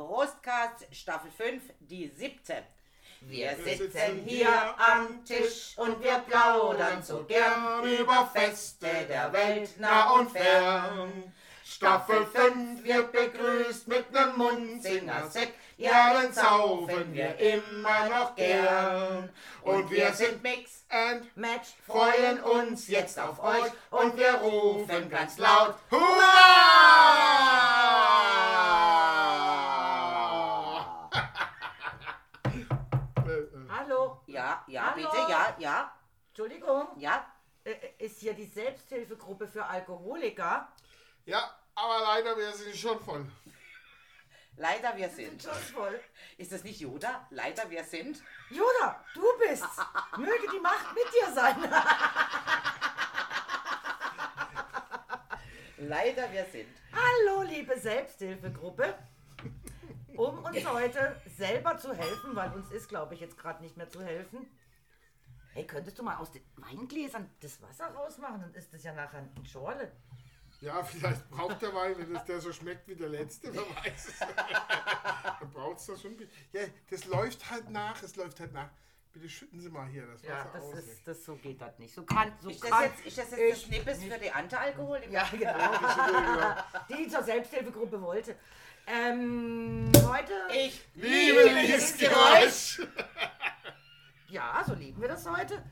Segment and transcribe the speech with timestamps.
[0.00, 2.62] Prostcast Staffel 5, die siebte.
[3.20, 4.48] Wir sitzen hier
[4.78, 11.34] am Tisch und wir plaudern so gern über Feste der Welt nah und fern.
[11.62, 19.28] Staffel 5 wird begrüßt mit nem Mundsinger-Sekt, ja, den saufen wir immer noch gern.
[19.60, 25.36] Und wir sind Mix and Match, freuen uns jetzt auf euch und wir rufen ganz
[25.36, 27.79] laut Hurra!
[36.40, 37.30] Entschuldigung, ja.
[37.98, 40.72] ist hier die Selbsthilfegruppe für Alkoholiker?
[41.26, 43.26] Ja, aber leider, wir sind schon voll.
[44.56, 45.42] Leider wir sind.
[45.42, 46.00] Schon voll.
[46.38, 47.26] Ist das nicht Yoda?
[47.28, 48.22] Leider wir sind.
[48.48, 49.66] Yoda, du bist's.
[50.16, 51.56] Möge die Macht mit dir sein.
[55.76, 56.74] Leider wir sind.
[56.90, 58.94] Hallo, liebe Selbsthilfegruppe.
[60.16, 63.90] Um uns heute selber zu helfen, weil uns ist, glaube ich, jetzt gerade nicht mehr
[63.90, 64.50] zu helfen.
[65.52, 68.40] Hey, könntest du mal aus den Weingläsern das Wasser rausmachen?
[68.40, 69.90] Dann ist das ja nachher ein Schorle.
[70.60, 74.08] Ja, vielleicht braucht der Wein, wenn das der so schmeckt wie der letzte, wer weiß
[74.08, 74.18] es.
[74.18, 76.32] Dann braucht es das schon ein bisschen.
[76.52, 78.68] Ja, das läuft halt nach, es läuft halt nach.
[79.12, 80.74] Bitte schütten Sie mal hier das Wasser Ja, das aus.
[80.74, 81.92] ist, das so geht das nicht.
[81.92, 85.10] So kann, so Ist das kann jetzt, ist das, jetzt ich Schnippes für die Antialkoholiker?
[85.10, 86.54] Ja, genau.
[86.98, 88.36] Die zur Selbsthilfegruppe wollte.
[88.86, 90.32] Ähm, heute.
[90.52, 92.82] Ich Liebe dieses Geräusch!
[94.28, 95.62] Ja, so lieben wir das heute.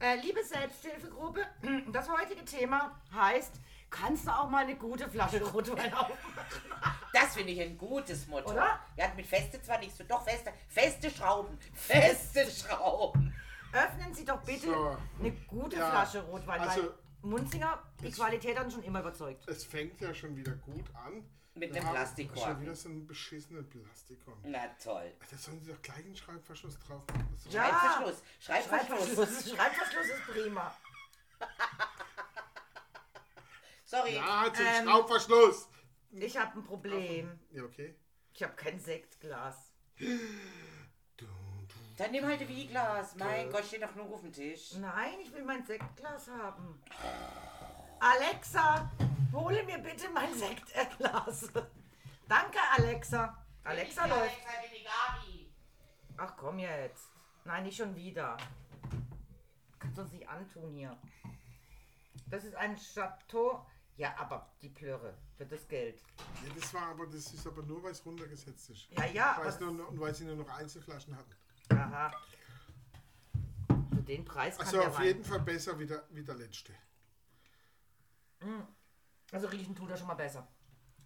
[0.00, 1.40] Äh, liebe Selbsthilfegruppe,
[1.92, 6.94] das heutige Thema heißt, kannst du auch mal eine gute Flasche Rotwein aufmachen?
[7.12, 8.50] Das finde ich ein gutes Motto.
[8.52, 8.78] Oder?
[8.96, 13.34] Ja, mit feste zwar nicht so, doch feste, feste Schrauben, feste Schrauben.
[13.72, 14.96] Öffnen Sie doch bitte So.
[15.18, 16.90] eine gute Ja, Flasche Rotwein, also- weil
[17.22, 19.46] Munzinger, die Qualität hat uns schon immer überzeugt.
[19.46, 21.22] Es fängt ja schon wieder gut an.
[21.54, 22.46] Mit dem haben Plastikkorb.
[22.46, 24.38] Schon wieder so einen beschissenen Plastikkorb.
[24.44, 25.12] Na toll.
[25.30, 27.36] Da sollen Sie doch gleich einen Schreibverschluss drauf machen.
[27.50, 27.64] Ja.
[27.66, 29.08] Schreibverschluss, Schreibverschluss.
[29.08, 30.74] Schreibverschluss, Schreibverschluss ist prima.
[33.84, 34.14] Sorry.
[34.14, 35.68] Ja, zum Ähm, Schraubverschluss.
[36.12, 37.40] Ich habe ein Problem.
[37.50, 37.96] Ja, okay.
[38.32, 39.72] Ich habe kein Sektglas.
[41.96, 43.14] Dann nimm halt ein Wieglas.
[43.16, 44.72] Mein Gott, steht doch nur auf dem Tisch.
[44.76, 46.80] Nein, ich will mein Sektglas haben.
[47.98, 48.90] Alexa,
[49.32, 51.50] hole mir bitte mein Sektglas.
[52.28, 53.44] Danke, Alexa.
[53.64, 54.36] Alexa läuft.
[56.16, 57.10] Ach komm jetzt.
[57.44, 58.36] Nein, nicht schon wieder.
[59.78, 60.96] Kannst du uns nicht antun hier.
[62.28, 63.66] Das ist ein Chateau.
[63.96, 66.00] Ja, aber die Plörre für das Geld.
[66.46, 68.88] Ja, das war aber, das ist aber nur, weil es runtergesetzt ist.
[68.90, 71.34] Ja, ja, Weil, es aber- nur, noch- und weil sie nur noch Einzelflaschen hatten.
[71.70, 72.10] Aha.
[73.94, 75.06] Für den Preis kann Also der auf Wein.
[75.06, 76.72] jeden Fall besser wie der, wie der letzte.
[79.32, 80.46] Also riechen tut er schon mal besser.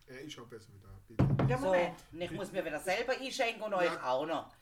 [0.07, 1.25] Er ist auch besser wie der.
[1.27, 1.51] Bitte.
[1.51, 1.95] Ja, So, Moment.
[2.12, 4.03] und ich muss mir wieder selber einschenken und euch Ja.
[4.11, 4.55] auch noch.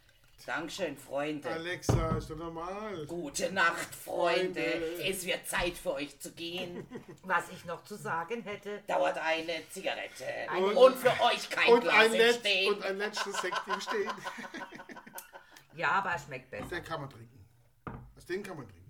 [0.44, 1.48] Dankeschön, Freunde.
[1.48, 3.06] Alexa, ist doch normal.
[3.06, 4.60] Gute Nacht, Freunde.
[4.60, 5.04] Freunde.
[5.04, 6.84] Es wird Zeit für euch zu gehen.
[7.22, 8.82] Was ich noch zu sagen hätte.
[8.88, 10.24] Dauert eine Zigarette.
[10.58, 12.74] Und- und für euch kein Und Glas ein, im Letz Stehen.
[12.74, 14.10] und ein letztes Sekt im Stehen.
[15.74, 16.66] Ja, aber er schmeckt besser.
[16.66, 17.46] Den kann man trinken.
[18.16, 18.81] Aus den kann man trinken.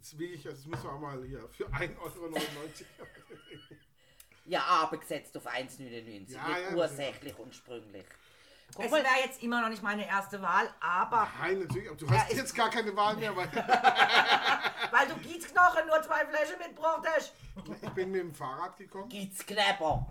[0.00, 2.10] Jetzt will ich, das müssen wir auch mal hier für 1,99 Euro.
[4.46, 6.32] Ja, aber gesetzt auf 1,99.
[6.32, 8.06] Ja, nicht ja, ursächlich und sprünglich.
[8.74, 12.06] Guck Es wäre jetzt immer noch nicht meine erste Wahl, aber Nein, natürlich, aber du
[12.06, 13.46] Ja, hast jetzt gar keine Wahl mehr, weil
[14.90, 17.34] weil du Giezknochen nur zwei Flaschen mitgebracht hast.
[17.82, 19.08] ich bin mit dem Fahrrad gekommen.
[19.10, 20.06] gibt's Knäpper.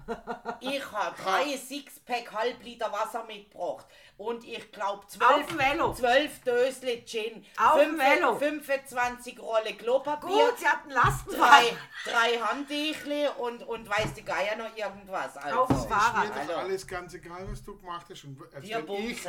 [0.62, 3.88] Ich habe drei Sixpack halb Liter Wasser mitgebracht.
[4.20, 5.94] Und ich glaube Auf zwölf, dem Velo.
[5.94, 7.46] zwölf Dösle Gin.
[7.58, 8.36] Auf dem Velo.
[8.36, 10.28] 25 Rolle Klopapier.
[10.28, 11.78] Gut, sie hatten Drei, Lastenfahrrad.
[12.04, 15.38] drei Handtüchle und, und weiß die Geier noch irgendwas.
[15.38, 16.28] Also, Auf dem Fahrrad.
[16.28, 16.48] Mir Hallo.
[16.52, 18.26] doch alles ganz egal, was du gemacht hast.
[18.26, 19.26] Und als, wenn ich,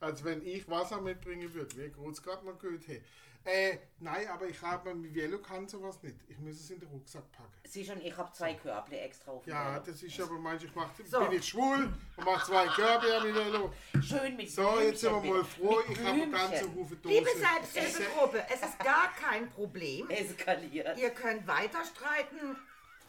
[0.00, 2.80] als wenn ich Wasser mitbringen würde, wäre kurz gerade mal gut.
[2.86, 3.02] Hey.
[3.44, 6.16] Äh, nein, aber ich habe mit Velo kann sowas nicht.
[6.28, 7.50] Ich muss es in den Rucksack packen.
[7.66, 9.82] Sieh schon, ich habe zwei Körble extra auf Ja, Velo.
[9.86, 11.20] das ist aber manchmal, ich mach, So.
[11.26, 13.72] bin ich schwul und mache zwei Körbe mit Velo.
[14.02, 16.74] Schön mit So, jetzt sind wir Blümchen, mal froh, ich habe eine ganze Blümchen.
[16.74, 17.14] Rufe Dose.
[17.14, 20.10] Liebe Selbsthilfegruppe, es ist gar kein Problem.
[20.10, 20.98] Eskaliert.
[20.98, 22.56] Ihr könnt weiter streiten,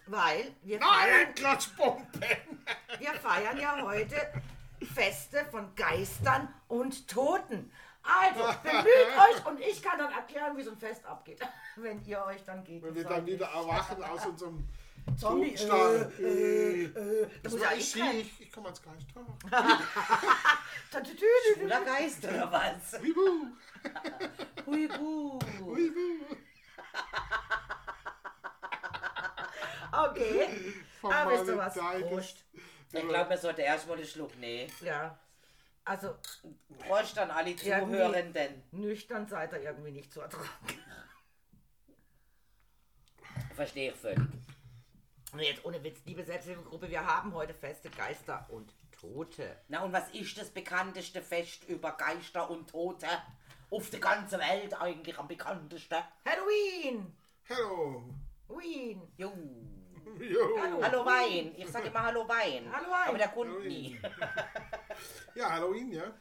[0.08, 2.06] weil wir feiern, Nein, Klatschbomben!
[3.00, 4.16] wir feiern ja heute
[4.96, 7.72] Feste von Geistern und Toten.
[8.04, 11.40] Also, bemüht euch und ich kann dann erklären, wie so ein Fest abgeht.
[11.76, 12.82] Wenn ihr euch dann geht.
[12.84, 14.68] Wenn wir dann wieder erwachen aus unserem
[15.20, 18.16] Zombie, äh, äh, äh, Das muss war ja ich, ich rein.
[18.20, 19.08] ich, ich komme als Geist.
[21.56, 23.00] Schwuler Geist oder was?
[23.02, 23.48] Huibu,
[24.68, 25.40] Huibu.
[25.66, 26.26] huibu.
[29.92, 30.74] Okay.
[31.04, 31.74] Ah, wisst ihr was?
[31.74, 32.46] Vermaledeite- Prost.
[32.94, 34.72] Ich glaube, wir sollten erstmal einen Schluck nehmen.
[34.82, 35.18] Ja.
[35.92, 36.16] Also,
[36.88, 38.64] Prost an alle Zuhörenden.
[38.72, 40.48] nüchtern seid ihr irgendwie nicht zu ertragen.
[43.56, 44.22] Verstehe ich völlig.
[45.34, 49.58] Und jetzt ohne Witz, liebe Selbsthilfegruppe, wir haben heute feste Geister und Tote.
[49.68, 53.08] Na und was ist das bekannteste Fest über Geister und Tote?
[53.70, 55.98] Auf der ganzen Welt eigentlich am bekanntesten.
[56.26, 57.14] Halloween!
[57.50, 58.16] Hallo.
[58.48, 59.12] Wien!
[59.18, 59.34] Jo.
[60.22, 60.82] Jo.
[60.82, 61.54] Hallo Wein.
[61.58, 62.72] Ich sage immer Hallo Wein.
[62.72, 63.08] Hallo Wein.
[63.10, 64.00] Aber der kommt Hallo nie.
[65.36, 66.12] Ja, Halloween, ja.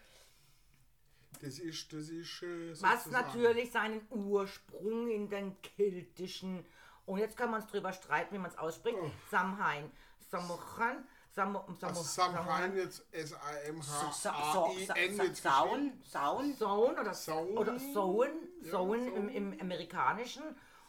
[1.41, 2.43] Das ist, das ist.
[2.43, 6.65] Äh, Was natürlich seinen Ursprung in den keltischen,
[7.06, 8.97] und jetzt kann man es drüber streiten, wie man es ausspricht,
[9.31, 9.91] Samhain,
[10.31, 15.35] Samochan, Samo, Samo, Also Samhain jetzt S-A-M-H-A-I-N.
[15.35, 16.55] Saun, Saun.
[16.55, 17.56] Sohn oder Sohn.
[17.59, 18.29] oder Sohn
[18.62, 19.06] Sohn.
[19.15, 20.43] im, im amerikanischen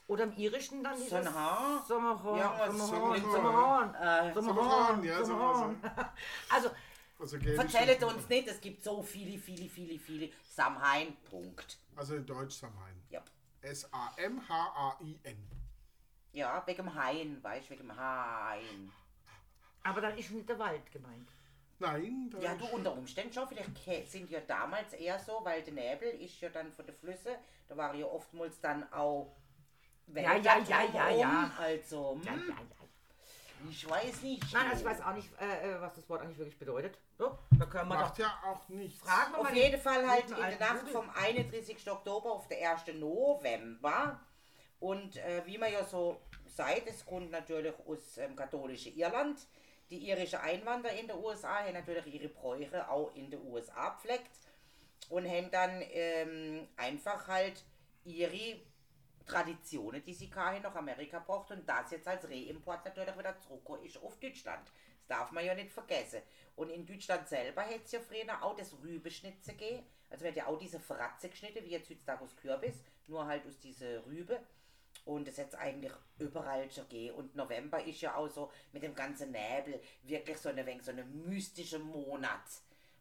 [0.08, 1.82] oder im irischen dann dieses Sonnehan.
[1.88, 3.32] Sommerhorn, Ja, Sommerhorn, Sommerhorn.
[3.32, 5.82] Sommerhorn, Äh, Sommerhorn, ja, Sommerhorn.
[6.50, 6.70] Also
[7.21, 7.38] Also,
[8.09, 11.15] ist- uns nicht, es gibt so viele, viele, viele, viele Samhain.
[11.29, 11.77] Punkt.
[11.95, 12.95] Also in Deutsch Samhain.
[13.09, 13.23] Ja.
[13.62, 15.38] S-A-M-H-A-I-N.
[16.33, 18.91] Ja, wegen dem Hain, weißt du, wegen dem Hain.
[19.83, 21.29] aber dann ist nicht der Wald gemeint.
[21.79, 26.09] Nein, Ja, du unter Umständen schon, vielleicht sind ja damals eher so, weil der Nebel
[26.21, 27.33] ist ja dann von den Flüssen,
[27.68, 29.35] da waren ja oftmals dann auch
[30.07, 31.09] Ja, ja, ja, ja, ja.
[31.09, 31.51] drumherum.
[31.57, 32.81] Also, hm, Ja, ja, ja.
[33.69, 34.54] Ich weiß nicht.
[34.54, 36.98] Nein, also ich weiß auch nicht, äh, äh, was das Wort eigentlich wirklich bedeutet.
[37.18, 39.00] So, da können wir macht doch ja auch nichts.
[39.00, 39.34] fragen.
[39.34, 41.92] wir Auf mal jeden den Fall halt in der Nacht vom 31.
[41.92, 42.88] Oktober auf der 1.
[42.96, 44.19] November.
[44.80, 49.40] Und äh, wie man ja so sagt, es kommt natürlich aus ähm, katholischen Irland.
[49.90, 54.31] Die irische Einwanderer in den USA haben natürlich ihre Bräuche auch in den USA gepflegt
[55.10, 57.64] und haben dann ähm, einfach halt
[58.06, 58.60] ihre
[59.25, 63.83] Traditionen, die sie kaum nach Amerika braucht und das jetzt als Reimport natürlich wieder zurück
[63.83, 64.68] ist auf Deutschland.
[64.97, 66.21] Das darf man ja nicht vergessen.
[66.56, 69.85] Und in Deutschland selber hätte es ja früher auch das Rübeschnitze gegeben.
[70.09, 72.75] Also wird ja auch diese Fratze geschnitten, wie jetzt heutzutage aus Kürbis,
[73.07, 74.39] nur halt aus dieser Rübe.
[75.06, 77.15] Und das es eigentlich überall schon gegeben.
[77.15, 80.91] Und November ist ja auch so mit dem ganzen Nebel wirklich so eine wenig so
[80.91, 82.44] eine mystische Monat,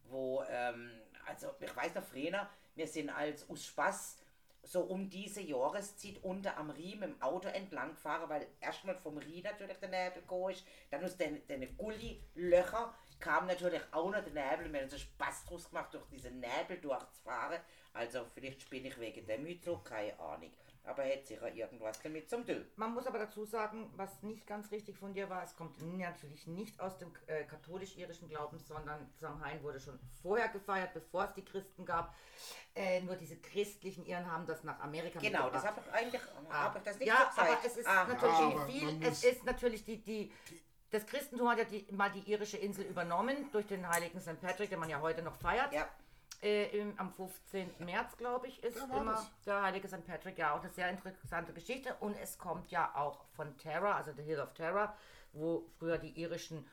[0.05, 0.91] wo, ähm,
[1.27, 4.17] also ich weiß noch früher, wir sind als aus Spaß
[4.63, 9.43] so um diese Jahreszeit unter am Riemen im Auto entlang gefahren, weil erstmal vom Rhein
[9.43, 14.33] natürlich der Nebel gekommen ist, dann aus den, den Gulli-Löcher kam natürlich auch noch der
[14.33, 17.61] Nebel wir haben so Spaß draus gemacht, durch diese Nebel durchzufahren.
[17.93, 20.53] Also vielleicht spinne ich wegen dem heute so, keine Ahnung.
[20.85, 22.65] Aber hätte sicher irgendwas damit zum tun.
[22.77, 26.47] Man muss aber dazu sagen, was nicht ganz richtig von dir war, es kommt natürlich
[26.47, 31.45] nicht aus dem äh, katholisch-irischen Glauben, sondern Samhain wurde schon vorher gefeiert, bevor es die
[31.45, 32.15] Christen gab.
[32.75, 36.77] Äh, nur diese christlichen Iren haben das nach Amerika Genau, das habe ich eigentlich hab
[36.77, 37.39] ich das nicht ja, gesagt.
[37.39, 40.33] aber es ist Ah, natürlich Ja, aber viel, es ist natürlich die, die,
[40.91, 44.41] das Christentum hat ja die, mal die irische Insel übernommen durch den heiligen St.
[44.41, 45.73] Patrick, den man ja heute noch feiert.
[45.73, 45.89] Ja.
[46.43, 47.71] Äh, im, am 15.
[47.81, 49.31] März, glaube ich, ist Ja, immer das.
[49.45, 50.07] der heilige St.
[50.07, 50.39] Patrick.
[50.39, 51.95] Ja, auch eine sehr interessante Geschichte.
[52.01, 54.97] Und es kommt ja auch von Terra, also der Hill of Terra,
[55.33, 56.67] wo früher die irischen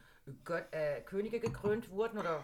[0.46, 2.44] Gött, äh, Könige gekrönt wurden oder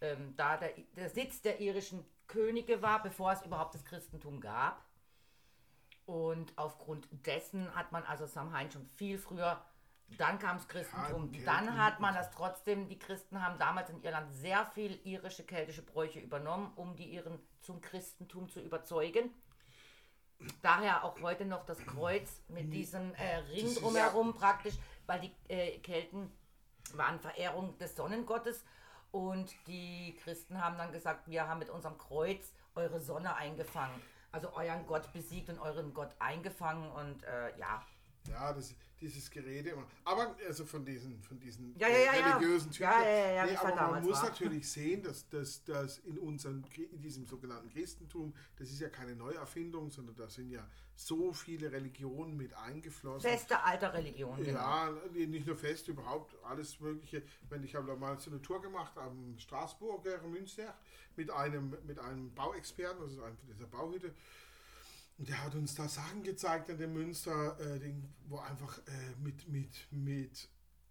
[0.00, 4.84] ähm, da der, der Sitz der irischen Könige war, bevor es überhaupt das Christentum gab.
[6.04, 9.64] Und aufgrund dessen hat man also Samhain schon viel früher,
[10.18, 14.02] dann kam das Christentum, okay, dann hat man das trotzdem, die Christen haben damals in
[14.02, 19.30] Irland sehr viel irische keltische Bräuche übernommen, um die Iren zum Christentum zu überzeugen.
[20.62, 24.74] Daher auch heute noch das Kreuz mit diesem äh, Ring drumherum praktisch,
[25.06, 26.30] weil die äh, Kelten
[26.94, 28.64] waren Verehrung des Sonnengottes
[29.10, 34.00] und die Christen haben dann gesagt, wir haben mit unserem Kreuz eure Sonne eingefangen.
[34.30, 37.82] Also euren Gott besiegt und euren Gott eingefangen und äh, ja.
[38.28, 39.86] Ja, das, dieses Gerede immer.
[40.04, 42.36] Aber also von diesen, von diesen Ja, ja, ja, ja.
[42.36, 42.84] religiösen Typen.
[42.84, 44.30] Ja, ja, ja, ja, nee, aber man muss war.
[44.30, 49.14] natürlich sehen, dass, dass, dass in, unserem, in diesem sogenannten Christentum, das ist ja keine
[49.14, 53.30] Neuerfindung, sondern da sind ja so viele Religionen mit eingeflossen.
[53.30, 54.58] Feste alte Religion, genau.
[54.58, 57.22] Ja, nee, nicht nur fest, überhaupt alles Mögliche.
[57.50, 60.74] Wenn ich habe da mal so eine Tour gemacht am Straßburger Münster
[61.16, 64.14] mit einem, mit einem Bauexperten, also einem dieser Bauhütte.
[65.18, 69.14] Und der hat uns da Sachen gezeigt an dem Münster, äh, Ding, wo einfach äh,
[69.22, 70.48] mit, mit, mit,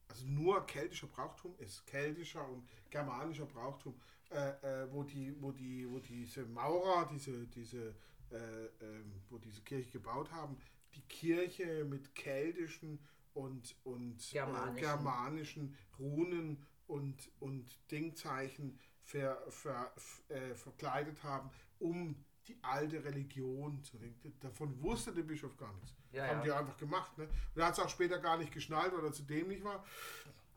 [0.08, 3.94] also nur keltischer Brauchtum ist, keltischer und germanischer Brauchtum,
[4.32, 7.96] äh, äh, wo die, wo die, wo diese Maurer, diese, diese,
[8.32, 10.58] äh, ähm, wo diese Kirche gebaut haben,
[10.96, 13.00] die Kirche mit keltischen
[13.36, 14.78] und, und Germanischen.
[14.78, 19.94] Äh, germanischen Runen und, und Dingzeichen ver, ver,
[20.30, 24.34] äh, verkleidet haben, um die alte Religion zu denken.
[24.40, 25.94] Davon wusste der Bischof gar nichts.
[26.12, 26.44] Ja, haben ja.
[26.44, 27.18] die einfach gemacht.
[27.18, 27.26] Ne?
[27.26, 29.84] Und er hat es auch später gar nicht geschnallt, weil er zu dämlich war.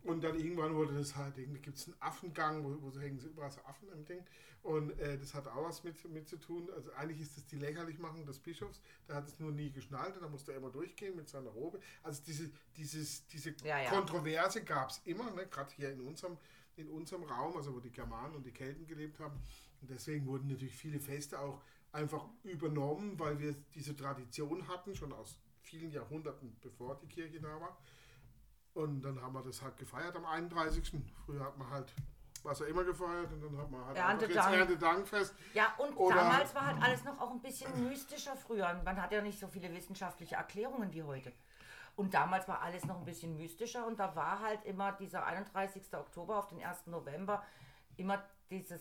[0.04, 3.18] Und dann irgendwann wurde das halt, da gibt es einen Affengang, wo, wo so hängen
[3.18, 4.24] so überall so Affen im Ding.
[4.62, 6.68] Und äh, das hat auch was mit, mit zu tun.
[6.74, 8.80] Also eigentlich ist das die Lächerlichmachung des Bischofs.
[9.08, 11.80] Der hat es nur nie geschnallt und da musste er immer durchgehen mit seiner Robe.
[12.02, 13.88] Also diese, dieses, diese ja.
[13.88, 15.46] Kontroverse gab es immer, ne?
[15.46, 16.36] gerade hier in unserem,
[16.76, 19.38] in unserem Raum, also wo die Germanen und die Kelten gelebt haben.
[19.80, 25.12] Und deswegen wurden natürlich viele Feste auch einfach übernommen, weil wir diese Tradition hatten, schon
[25.12, 27.76] aus vielen Jahrhunderten, bevor die Kirche da war.
[28.74, 30.92] Und dann haben wir das halt gefeiert am 31.
[31.24, 31.92] Früher hat man halt,
[32.42, 34.56] was er immer gefeiert, und dann hat man halt Erntedank.
[34.56, 35.34] Erntedankfest.
[35.54, 38.80] Ja, und Oder- damals war halt alles noch auch ein bisschen mystischer früher.
[38.84, 41.32] Man hat ja nicht so viele wissenschaftliche Erklärungen wie heute.
[41.96, 45.92] Und damals war alles noch ein bisschen mystischer und da war halt immer dieser 31.
[45.94, 46.86] Oktober auf den 1.
[46.86, 47.42] November
[47.96, 48.78] immer diese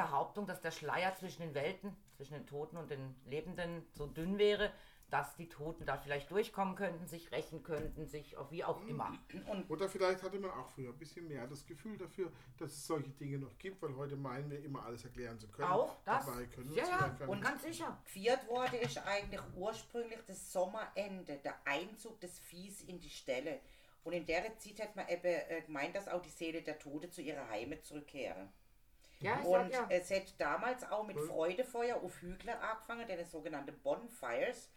[0.00, 4.38] Behauptung, dass der Schleier zwischen den Welten, zwischen den Toten und den Lebenden so dünn
[4.38, 4.72] wäre,
[5.10, 9.12] dass die Toten da vielleicht durchkommen könnten, sich rächen könnten, sich auch wie auch immer.
[9.68, 13.10] Oder vielleicht hatte man auch früher ein bisschen mehr das Gefühl dafür, dass es solche
[13.10, 15.68] Dinge noch gibt, weil heute meinen wir immer alles erklären zu können.
[15.68, 16.24] Auch das?
[16.24, 17.98] Dabei können wir Ja, ja, und ganz sicher.
[18.04, 23.60] Gefeiert wurde ist eigentlich ursprünglich das Sommerende, der Einzug des Viehs in die Ställe.
[24.04, 27.10] Und in der Zeit hat man eben äh, gemeint, dass auch die Seele der Tote
[27.10, 28.48] zu ihrer Heimat zurückkehren.
[29.20, 29.86] Ja, ich sag Und ja.
[29.90, 34.70] es hat damals auch mit Freudefeuer auf Hügler angefangen, denn es sogenannte Bonfires,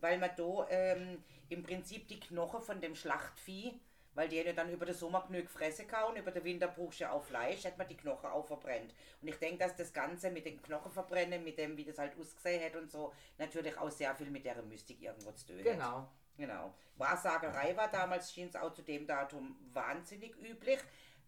[0.00, 3.80] weil man da ähm, im Prinzip die Knochen von dem Schlachtvieh,
[4.14, 7.00] weil die ja dann über den Sommer genug fressen kann und über den Winter brauchst
[7.00, 8.94] du ja auch Fleisch, hat man die Knochen auch verbrennt.
[9.20, 12.18] Und ich denke, dass das Ganze mit den Knochen verbrennen, mit dem, wie das halt
[12.18, 15.62] ausgesehen hat und so, natürlich auch sehr viel mit der Mystik irgendwo zu tun.
[15.62, 16.08] Genau.
[16.36, 16.72] Genau.
[16.96, 20.78] Wahrsagerei war damals, schien es auch zu dem Datum wahnsinnig üblich.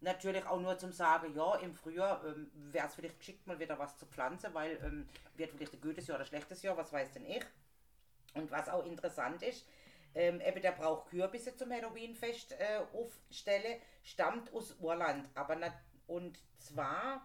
[0.03, 3.77] Natürlich auch nur zum Sagen, ja, im Frühjahr ähm, wäre es vielleicht geschickt, mal wieder
[3.77, 6.91] was zu pflanzen, weil ähm, wird vielleicht ein gutes Jahr oder ein schlechtes Jahr, was
[6.91, 7.45] weiß denn ich.
[8.33, 9.67] Und was auch interessant ist,
[10.15, 15.29] ähm, eben der Brauch Kürbisse zum Halloweenfest äh, aufstelle, stammt aus Urland.
[15.35, 15.73] Aber nat-
[16.07, 17.23] und zwar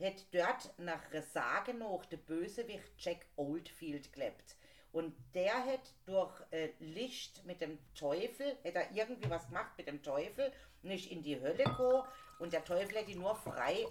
[0.00, 4.56] hat dort nach einer Sage noch der Bösewicht Jack Oldfield gelebt.
[4.92, 9.88] Und der hat durch äh, Licht mit dem Teufel, hat er irgendwie was gemacht mit
[9.88, 10.52] dem Teufel
[10.82, 12.02] ist in die Hölle gekommen.
[12.38, 13.86] Und der Teufel hätte ihn nur frei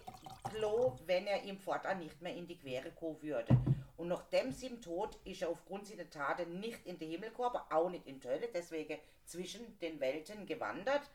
[0.51, 3.57] gelassen, wenn er ihm fortan nicht mehr in die Quere kommen würde.
[3.97, 7.65] Und nachdem sie Tod ist er aufgrund seiner Taten nicht in den Himmel gekommen, aber
[7.75, 11.09] auch nicht in die Hölle, deswegen zwischen den Welten gewandert.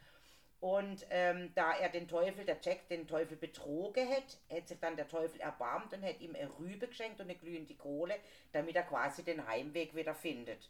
[0.60, 4.94] Und ähm, da er den Teufel, der Jack, den Teufel betrogen hat, hat sich dann
[4.94, 8.16] der Teufel erbarmt und hat ihm eine Rübe geschenkt und eine glühende Kohle,
[8.52, 10.68] damit er quasi den Heimweg wieder findet.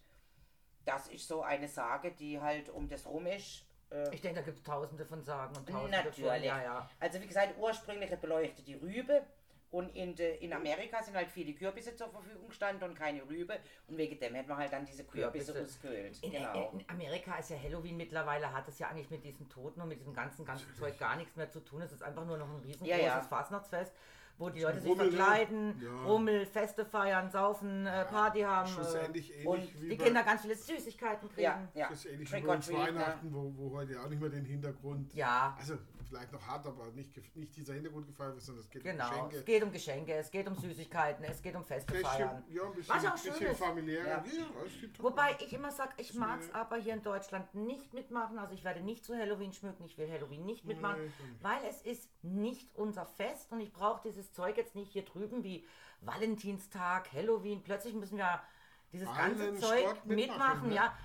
[0.85, 3.67] Das ist so eine Sage, die halt um das rum ist.
[3.91, 6.31] Äh, Ich denke, da gibt es tausende von Sagen und tausende Natürlich.
[6.31, 6.43] von.
[6.45, 6.91] Ja, ja.
[7.01, 9.23] Also wie gesagt, ursprünglich beleuchtet die Rübe
[9.71, 13.57] und in, de, in Amerika sind halt viele Kürbisse zur Verfügung gestanden und keine Rübe
[13.87, 15.77] und wegen dem hat man halt dann diese Kürbisse Kürbisse.
[15.77, 16.19] ausgehöhlt.
[16.23, 16.71] In, Genau.
[16.73, 20.01] in Amerika ist ja Halloween mittlerweile, hat es ja eigentlich mit diesen Toten und mit
[20.01, 21.83] diesem ganzen, ganzen Zeug gar nichts mehr zu tun.
[21.83, 23.21] Es ist einfach nur noch ein riesengroßes Ja, ja.
[23.23, 23.93] Fastnachtsfest,
[24.39, 26.03] wo die Leute sich Rummel, verkleiden, Ja.
[26.05, 28.69] Rummel, Feste feiern, saufen, äh, Party haben.
[28.69, 31.43] Äh, Schlussendlich ähnlich und wie die Kinder ganz viele Süßigkeiten kriegen.
[31.43, 31.89] Ja, ja.
[31.89, 32.73] Das ist ähnlich wie bei uns?
[32.73, 35.13] Weihnachten, wo, wo heute auch nicht mehr den Hintergrund.
[35.15, 35.57] Ja.
[35.59, 35.77] Also
[36.09, 39.11] vielleicht noch hart, aber nicht, nicht dieser Hintergrund gefeiert wird, sondern es geht Genau, um
[39.13, 39.45] es Geschenke.
[39.45, 42.43] geht um Geschenke, es geht um Süßigkeiten, es geht um Feste feiern.
[42.43, 43.59] Bisschen, ja, ein bisschen, Was auch schön bisschen ist.
[43.59, 44.01] familiär.
[44.05, 44.09] Ja.
[44.09, 44.23] Ja,
[44.67, 48.39] es Wobei ich immer sage, ich mag es aber hier in Deutschland nicht mitmachen.
[48.39, 51.15] Also ich werde nicht zu Halloween schmücken, ich will Halloween nicht mitmachen, nicht.
[51.43, 55.45] weil es ist nicht unser Fest und ich brauche dieses Zeug jetzt nicht hier drüben
[55.45, 55.67] wie
[56.01, 57.63] Valentinstag, Halloween.
[57.63, 58.41] Plötzlich müssen wir
[58.93, 60.17] dieses ganze Allen Zeug Schrott mitmachen.
[60.17, 60.75] mitmachen, ne?
[60.75, 60.99] Ja,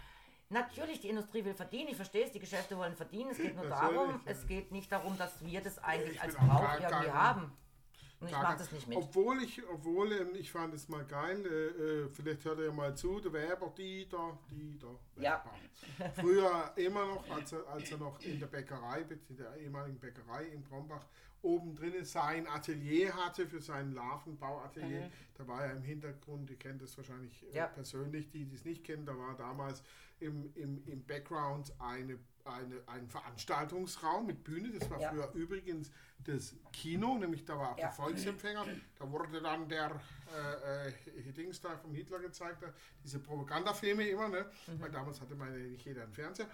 [0.49, 3.31] natürlich, die Industrie will verdienen, ich verstehe es, die Geschäfte wollen verdienen.
[3.31, 4.31] Es geht nur Natürlich, darum, ja.
[4.31, 7.57] es geht nicht darum, dass wir das eigentlich Ich als Brauch irgendwie haben.
[8.19, 8.97] Und ich kein- das nicht mit.
[8.97, 11.49] Obwohl ich, obwohl ähm, ich fand es mal geil, äh,
[12.05, 15.43] äh, vielleicht hört ihr mal zu, der Weber, Dieter, Dieter, Ja.
[15.97, 16.11] Weber.
[16.15, 20.45] Früher immer noch, als er, als er noch in der Bäckerei, in der ehemaligen Bäckerei
[20.45, 21.05] in Brombach,
[21.41, 25.11] oben drinnen sein Atelier hatte für sein Larvenbauatelier.
[25.37, 27.67] Da war er im Hintergrund, ihr kennt das wahrscheinlich äh, Ja.
[27.67, 29.83] persönlich, die die es nicht kennen, da war damals
[30.19, 34.71] im, im, im Background eine, eine, ein Veranstaltungsraum mit Bühne.
[34.77, 35.09] Das war Ja.
[35.09, 35.91] früher übrigens
[36.23, 37.85] das Kino, nämlich da war auch Ja.
[37.87, 38.65] der Volksempfänger.
[38.97, 39.99] Da wurde dann der
[40.33, 42.63] äh, äh, Dings da vom Hitler gezeigt,
[43.03, 44.49] diese Propagandafilme immer, ne?
[44.79, 46.47] weil damals hatte man ja nicht jeder einen Fernseher.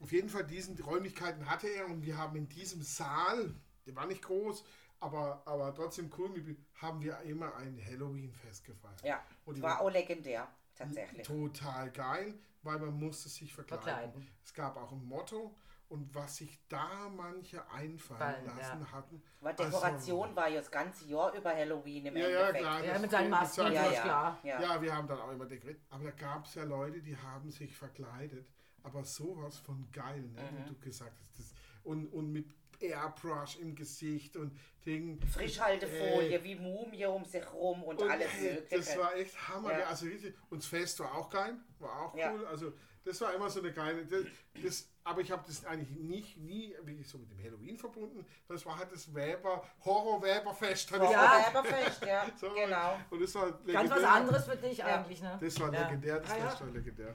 [0.00, 3.54] Auf jeden Fall diesen Räumlichkeiten hatte er und wir haben in diesem Saal,
[3.86, 4.64] der war nicht groß,
[5.00, 6.30] aber, aber trotzdem cool,
[6.76, 9.02] haben wir immer ein Halloween-Fest gefeiert.
[9.04, 11.26] Ja, Und war auch legendär, tatsächlich.
[11.26, 13.84] Total geil, weil man musste sich verkleiden.
[13.84, 14.28] Verkleiden.
[14.44, 15.54] Es gab auch ein Motto
[15.88, 18.92] und was sich da manche einfallen Fallen, lassen ja.
[18.92, 19.22] hatten.
[19.40, 22.64] Weil Dekoration war ja das ganze Jahr über Halloween im Also, ja, ja, Endeffekt.
[22.64, 22.84] klar.
[22.84, 24.38] Ja, mit seinen Masken, Ja, ist ja, klar.
[24.42, 24.62] ja.
[24.62, 25.80] Ja, wir haben dann auch immer dekoriert.
[25.90, 28.46] Aber da gab es ja Leute, die haben sich verkleidet.
[28.84, 30.42] Aber sowas von geil, ne?
[30.42, 30.58] Mhm.
[30.64, 31.38] wie du gesagt hast.
[31.38, 31.54] Das,
[31.84, 35.20] und, und mit Airbrush im Gesicht und Ding.
[35.26, 38.76] Frischhaltefolie äh, wie Mumie um sich rum und, und alles mögliche.
[38.76, 39.78] Das war echt Hammer.
[39.78, 39.86] Ja.
[39.86, 40.34] Also richtig.
[40.50, 42.32] Und das Fest war auch geil, war auch ja.
[42.32, 42.46] cool.
[42.46, 42.72] Also
[43.04, 44.04] das war immer so eine geile.
[44.06, 44.24] Das,
[44.62, 48.24] das aber ich habe das eigentlich nicht, nie wirklich so mit dem Halloween verbunden.
[48.48, 50.90] Das war halt das Weber, Horror-Weberfest.
[50.92, 52.98] Ja, Weberfest, ja, so, genau.
[53.10, 53.74] Und das war legendär.
[53.74, 54.86] Ganz was anderes für dich ja.
[54.86, 55.38] eigentlich, ne?
[55.40, 55.82] Das war ja.
[55.82, 57.14] legendär, das ah, war legendär.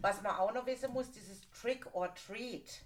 [0.00, 2.82] Was man auch noch wissen muss, dieses Trick or Treat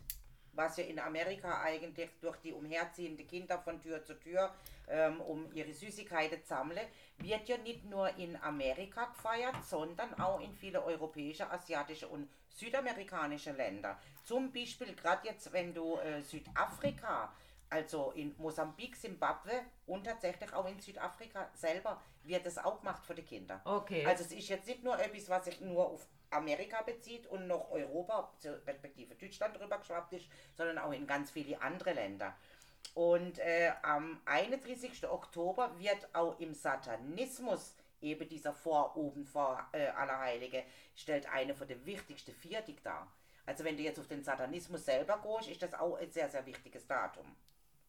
[0.52, 4.52] was ja in Amerika eigentlich durch die umherziehenden Kinder von Tür zu Tür
[4.88, 6.86] ähm, um ihre Süßigkeiten sammeln,
[7.18, 13.52] wird ja nicht nur in Amerika gefeiert, sondern auch in viele europäische, asiatische und südamerikanische
[13.52, 13.98] Länder.
[14.24, 17.32] Zum Beispiel gerade jetzt, wenn du äh, Südafrika,
[17.68, 23.14] also in Mosambik, Simbabwe und tatsächlich auch in Südafrika selber wird es auch gemacht für
[23.14, 23.60] die Kinder.
[23.64, 24.04] Okay.
[24.04, 27.70] Also es ist jetzt nicht nur etwas, was sich nur auf Amerika bezieht und noch
[27.70, 28.32] Europa,
[28.66, 32.36] respektive Deutschland drüber geschwappt ist, sondern auch in ganz viele andere Länder.
[32.94, 35.08] Und äh, am 31.
[35.08, 40.64] Oktober wird auch im Satanismus eben dieser Voroben vor äh, Allerheilige,
[40.96, 43.12] stellt eine von den wichtigsten Viertig dar.
[43.46, 46.44] Also wenn du jetzt auf den Satanismus selber gehst, ist das auch ein sehr, sehr
[46.46, 47.24] wichtiges Datum.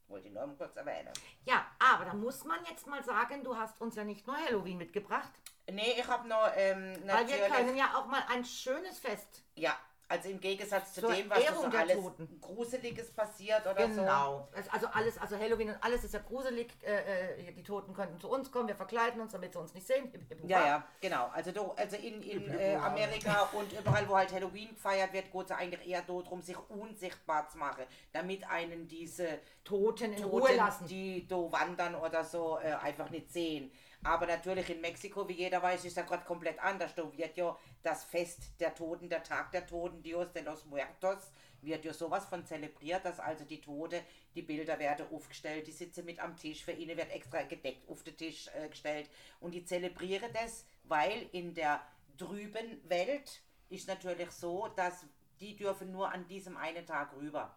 [0.08, 1.14] Wollte ich nur kurz erwähnen.
[1.46, 4.78] Ja, aber da muss man jetzt mal sagen, du hast uns ja nicht nur Halloween
[4.78, 5.32] mitgebracht.
[5.70, 9.44] Nee, ich habe noch ähm, Weil wir können ja auch mal ein schönes Fest.
[9.56, 9.78] Ja,
[10.12, 12.42] also im Gegensatz zu Zur dem, was so alles Toten.
[12.42, 13.94] Gruseliges passiert oder genau.
[13.96, 14.02] so.
[14.02, 14.48] Genau.
[14.74, 16.68] Also alles, also Halloween und alles ist ja gruselig.
[16.84, 19.88] Äh, äh, die Toten könnten zu uns kommen, wir verkleiden uns, damit sie uns nicht
[19.88, 20.12] sehen.
[20.46, 21.32] Ja, ja, genau.
[21.34, 25.46] Also, do, also in, in äh, Amerika und überall, wo halt Halloween gefeiert wird, geht
[25.46, 30.56] es eigentlich eher darum, sich unsichtbar zu machen, damit einen diese Toten in Toten, Ruhe
[30.58, 33.72] lassen, die do wandern oder so, äh, einfach nicht sehen.
[34.04, 36.96] Aber natürlich in Mexiko, wie jeder weiß, ist ja gerade komplett anders.
[36.96, 41.32] Da wird ja das Fest der Toten, der Tag der Toten, Dios de los Muertos,
[41.62, 44.04] wird ja sowas von zelebriert, dass also die Tote,
[44.34, 48.04] die Bilder werden aufgestellt, die sitzen mit am Tisch, für ihnen wird extra gedeckt auf
[48.04, 51.82] den Tisch äh, gestellt und die zelebrieren das, weil in der
[52.18, 55.06] drüben Welt ist natürlich so, dass
[55.40, 57.56] die dürfen nur an diesem einen Tag rüber.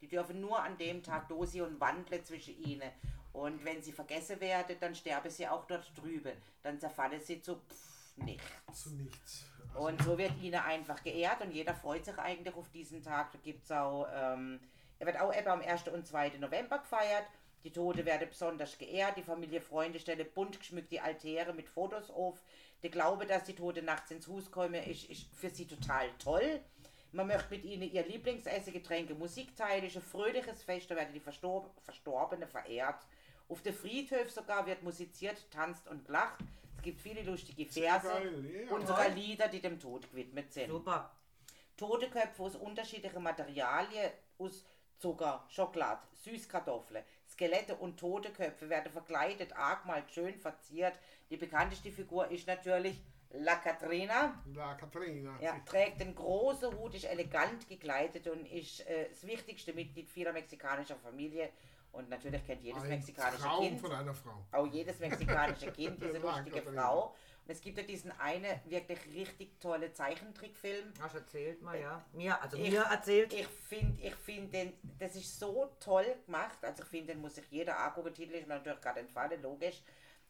[0.00, 2.90] Die dürfen nur an dem Tag dosi und wandeln zwischen ihnen.
[3.34, 6.32] Und wenn sie vergessen werden, dann sterben sie auch dort drüben.
[6.62, 8.82] Dann zerfallen sie zu pff, nichts.
[8.82, 9.44] Zu nichts.
[9.74, 13.32] Also und so wird ihnen einfach geehrt und jeder freut sich eigentlich auf diesen Tag.
[13.32, 14.60] Da gibt es auch, ähm,
[15.00, 15.88] er wird auch etwa am 1.
[15.88, 16.38] und 2.
[16.38, 17.26] November gefeiert.
[17.64, 19.16] Die Tote werden besonders geehrt.
[19.16, 22.40] Die Familie, Freunde stellen bunt geschmückte Altäre mit Fotos auf.
[22.84, 26.60] Der Glaube, dass die Tote nachts ins Haus kommen, ist, ist für sie total toll.
[27.10, 29.86] Man möchte mit ihnen ihr Lieblingsessen, Getränke, Musik teilen.
[29.86, 33.02] Ist ein fröhliches Fest, da werden die Verstorb Verstorbene verehrt.
[33.48, 36.40] Auf der Friedhof sogar wird musiziert, tanzt und gelacht.
[36.76, 38.74] Es gibt viele lustige Verse geil, ja.
[38.74, 40.68] und sogar Lieder, die dem Tod gewidmet sind.
[40.68, 41.10] Super.
[41.76, 44.64] Tote Köpfe aus unterschiedlichen Materialien, aus
[44.98, 50.98] Zucker, Schokolade, Süßkartoffeln, Skelette und tote Köpfe werden verkleidet, argmalt, schön verziert.
[51.30, 54.40] Die bekannteste Figur ist natürlich La Catrina.
[54.54, 55.36] La Catrina.
[55.40, 60.32] Ja, trägt den großen Hut, ist elegant gekleidet und ist äh, das wichtigste Mitglied vieler
[60.32, 61.50] mexikanischer Familie
[61.94, 63.80] und natürlich kennt jedes Ein mexikanische Traum Kind.
[63.80, 64.46] von einer Frau.
[64.52, 67.14] Auch jedes mexikanische Kind, diese lustige Frau.
[67.46, 70.92] Und es gibt ja diesen eine wirklich richtig tolle Zeichentrickfilm.
[71.00, 72.04] Hast du erzählt mal, ja.
[72.12, 73.32] Mir, also ich, mir erzählt.
[73.32, 76.58] Ich finde, ich find den, das ist so toll gemacht.
[76.62, 78.14] Also ich finde, den muss sich jeder angucken.
[78.14, 79.82] Titel ist mir natürlich gerade entfallen, logisch.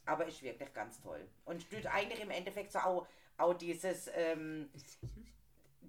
[0.06, 1.26] Aber ist wirklich ganz toll.
[1.44, 3.06] Und tut eigentlich im Endeffekt so auch,
[3.38, 4.68] auch dieses, ähm,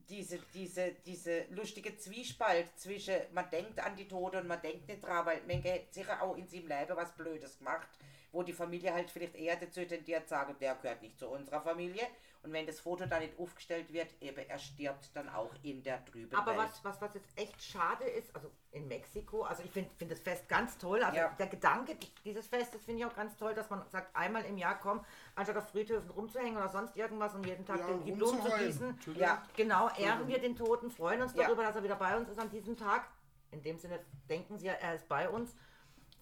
[0.09, 5.03] diese, diese, diese lustige Zwiespalt zwischen, man denkt an die Tote und man denkt nicht
[5.03, 7.87] dran, weil man hat sicher auch in seinem Leben was Blödes gemacht,
[8.31, 12.07] wo die Familie halt vielleicht eher dazu tendiert, sagen, der gehört nicht zu unserer Familie.
[12.45, 15.97] Und wenn das Foto dann nicht aufgestellt wird, eben er stirbt dann auch in der
[16.01, 16.69] drüben Aber Welt.
[16.69, 20.19] Was, was, was jetzt echt schade ist, also in Mexiko, also ich finde find das
[20.19, 21.01] Fest ganz toll.
[21.03, 21.29] Also ja.
[21.39, 24.79] der Gedanke dieses Festes finde ich auch ganz toll, dass man sagt, einmal im Jahr
[24.79, 25.03] kommen,
[25.34, 28.99] anstatt auf Friedhöfen rumzuhängen oder sonst irgendwas und jeden Tag ja, die Blumen zu gießen.
[29.17, 31.69] Ja, genau, ehren wir den Toten, freuen uns darüber, ja.
[31.69, 33.08] dass er wieder bei uns ist an diesem Tag.
[33.49, 35.55] In dem Sinne denken sie ja, er ist bei uns.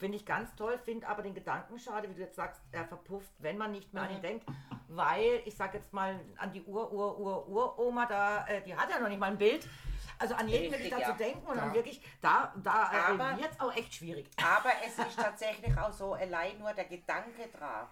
[0.03, 3.31] Finde ich ganz toll, finde aber den Gedanken schade, wie du jetzt sagst, er verpufft,
[3.39, 4.45] wenn man nicht mehr an ihn denkt,
[4.89, 8.89] weil ich sage jetzt mal an die Ur, Ur, Ur, Uroma, da, äh, die hat
[8.89, 9.65] ja noch nicht mal ein Bild.
[10.19, 11.61] Also an jeden wirklich da zu denken und ja.
[11.61, 14.29] dann wirklich, da, da äh, wird es auch echt schwierig.
[14.43, 17.87] Aber es ist tatsächlich auch so allein nur der Gedanke dran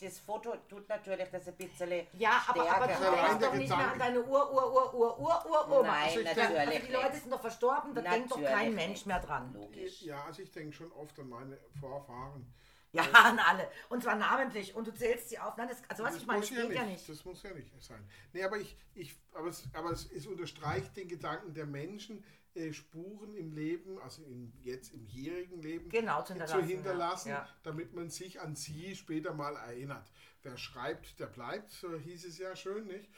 [0.00, 3.92] das Foto tut natürlich das ein bisschen Ja, aber, aber du denkst doch nicht mehr
[3.92, 5.82] an deine Ur, Ur, Ur, Ur, Ur, Ur, Oma.
[5.82, 9.20] Nein, also natürlich also die Leute sind doch verstorben, da denkt doch kein Mensch mehr
[9.20, 9.52] dran.
[9.52, 10.02] Logisch.
[10.02, 12.52] Ja, also ich denke schon oft an meine Vorfahren.
[12.92, 13.70] Ja, an alle.
[13.88, 14.74] Und zwar namentlich.
[14.74, 15.56] Und du zählst sie auf.
[15.56, 16.78] Nein, das, also was das ich meine, das ja geht nicht.
[16.78, 17.08] ja nicht.
[17.08, 18.08] Das muss ja nicht sein.
[18.32, 22.24] Nee, aber ich, ich aber es, aber es, es unterstreicht den Gedanken der Menschen,
[22.56, 27.28] äh, Spuren im Leben, also in, jetzt im jährigen Leben, Genau, zu zu hinterlassen, hinterlassen,
[27.30, 27.48] ja.
[27.62, 30.10] Damit man sich an sie später mal erinnert.
[30.42, 33.08] Wer schreibt, der bleibt, so hieß es ja schön, nicht?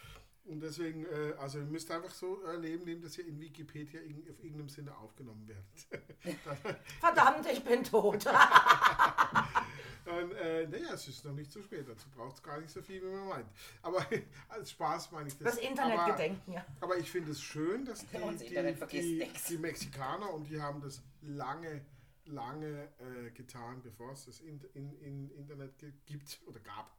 [0.44, 4.00] Und deswegen, äh, also ihr müsst einfach so äh, leben, nehmen, dass ihr in Wikipedia
[4.00, 6.80] in, auf irgendeinem Sinne aufgenommen werdet.
[7.00, 8.24] Verdammt, ich bin tot.
[10.08, 12.80] Dann, äh, naja, es ist noch nicht zu spät, dazu braucht es gar nicht so
[12.80, 13.46] viel, wie man meint.
[13.82, 14.06] Aber
[14.48, 15.56] als Spaß meine ich das.
[15.56, 16.64] Das Internet aber, gedenken, ja.
[16.80, 20.62] Aber ich finde es schön, dass die, Und das die, die, die Mexikaner, und die
[20.62, 21.84] haben das lange,
[22.24, 25.74] lange äh, getan, bevor es das in, in, in Internet
[26.06, 26.96] gibt oder gab,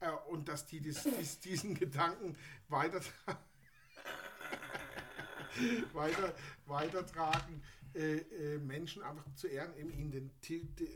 [0.00, 2.36] äh, und dass die dies, dies, diesen Gedanken
[2.68, 3.00] weiter,
[5.92, 6.34] weiter,
[6.66, 10.30] weitertragen, äh, äh, Menschen einfach zu ehren, eben in den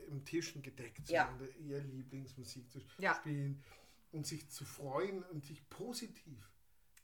[0.07, 1.25] im Tischen gedeckt zu Ja.
[1.27, 3.15] haben, ihr Lieblingsmusik zu Ja.
[3.15, 3.63] spielen
[4.11, 6.49] und sich zu freuen und sich positiv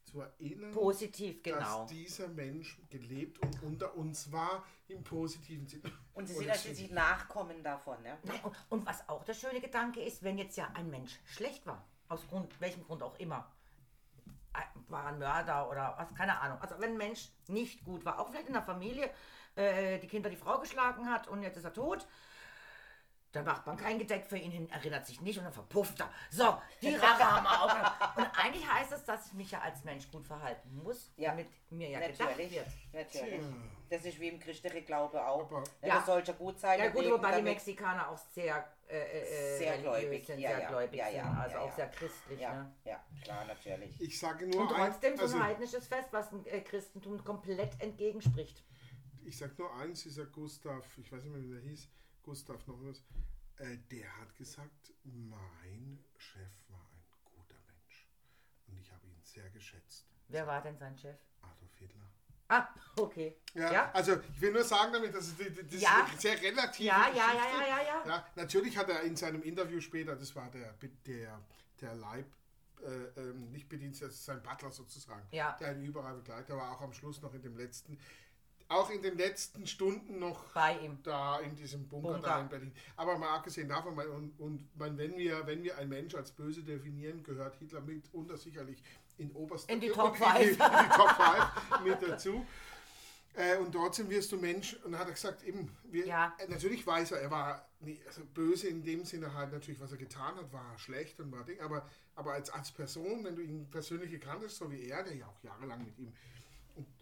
[0.04, 1.58] zu erinnern, Positiv, genau.
[1.82, 5.92] dass dieser Mensch gelebt und unter uns war im positiven Sinne.
[6.14, 8.18] Und sie sind das also finde sie ich- Nachkommen davon, ne?
[8.24, 11.64] Nein, und, und was auch der schöne Gedanke ist, wenn jetzt ja ein Mensch schlecht
[11.66, 13.52] war, aus Grund, welchem Grund auch immer,
[14.52, 16.58] ein- war ein Mörder oder was, keine Ahnung.
[16.60, 19.08] Also wenn ein Mensch nicht gut war, auch vielleicht in der Familie,
[19.60, 22.06] äh, die Kinder die Frau geschlagen hat und jetzt ist er tot,
[23.32, 26.10] dann macht man kein Gedeck für ihn hin, erinnert sich nicht und dann verpufft er.
[26.30, 28.16] So, die Rache haben wir auch.
[28.16, 31.30] Und eigentlich heißt es, dass ich mich ja als Mensch gut verhalten muss, Ja.
[31.30, 32.66] damit mir ja gedacht Natürlich, wird.
[32.92, 33.44] natürlich.
[33.88, 35.42] Das ist wie im christlichen Glaube auch.
[35.48, 35.96] Aber- Ja.
[35.96, 36.80] Das sollte gut sein.
[36.80, 40.60] Ja gut, wobei die Mexikaner auch sehr, äh, äh, Sehr religiös gläubig, sind, ja, sehr
[40.60, 42.40] ja, gläubig ja, ja, sind, also ja, auch sehr christlich.
[42.40, 42.72] Ja, Ne?
[42.84, 44.00] ja, klar, natürlich.
[44.00, 47.22] Ich sage nur Und ein- trotzdem so also, ein heidnisches Fest, was dem äh, Christentum
[47.24, 48.64] komplett entgegenspricht.
[49.24, 51.88] Ich sage nur eins, dieser Gustav, ich weiß nicht mehr, wie der hieß,
[52.22, 53.02] Gustav noch was,
[53.58, 58.08] äh, der hat gesagt, mein Chef war ein guter Mensch.
[58.66, 60.06] Und ich habe ihn sehr geschätzt.
[60.28, 61.18] Wer war denn sein Chef?
[61.42, 62.10] Adolf Hitler.
[62.48, 63.36] Ah, okay.
[63.54, 63.92] Ja, Ja?
[63.92, 66.06] also ich will nur sagen damit, dass das Ja.
[66.12, 66.84] ist sehr relativ.
[66.84, 68.06] Ja, ja, ja, ja, ja, ja.
[68.06, 70.72] Ja, natürlich hat er in seinem Interview später, das war der,
[71.06, 71.40] der,
[71.80, 72.26] der Leib,
[72.82, 75.56] äh, ähm, nicht Bediensteter, das ist sein Butler sozusagen, Ja.
[75.60, 77.98] der ihn überall begleitet, war auch am Schluss noch in dem letzten,
[78.70, 80.98] auch in den letzten Stunden noch Bei ihm.
[81.02, 82.28] da in diesem Bunker, Bunker.
[82.28, 82.72] da in Berlin.
[82.96, 86.62] Aber mal abgesehen davon, und, und mein, wenn, wir, wenn wir einen Mensch als böse
[86.62, 88.82] definieren, gehört Hitler mitunter sicherlich
[89.18, 90.56] in oberster In die Top in, in, in die
[90.96, 92.46] Top 5 mit dazu.
[93.34, 96.34] Äh, und trotzdem wirst du Mensch, und dann hat er gesagt, eben, wir, Ja.
[96.38, 99.92] äh, natürlich weiß er, er war nie, also böse in dem Sinne halt natürlich, was
[99.92, 103.42] er getan hat, war schlecht und war Ding, aber, aber als, als Person, wenn du
[103.42, 106.12] ihn persönlich gekannt hast, so wie er, der ja auch jahrelang mit ihm,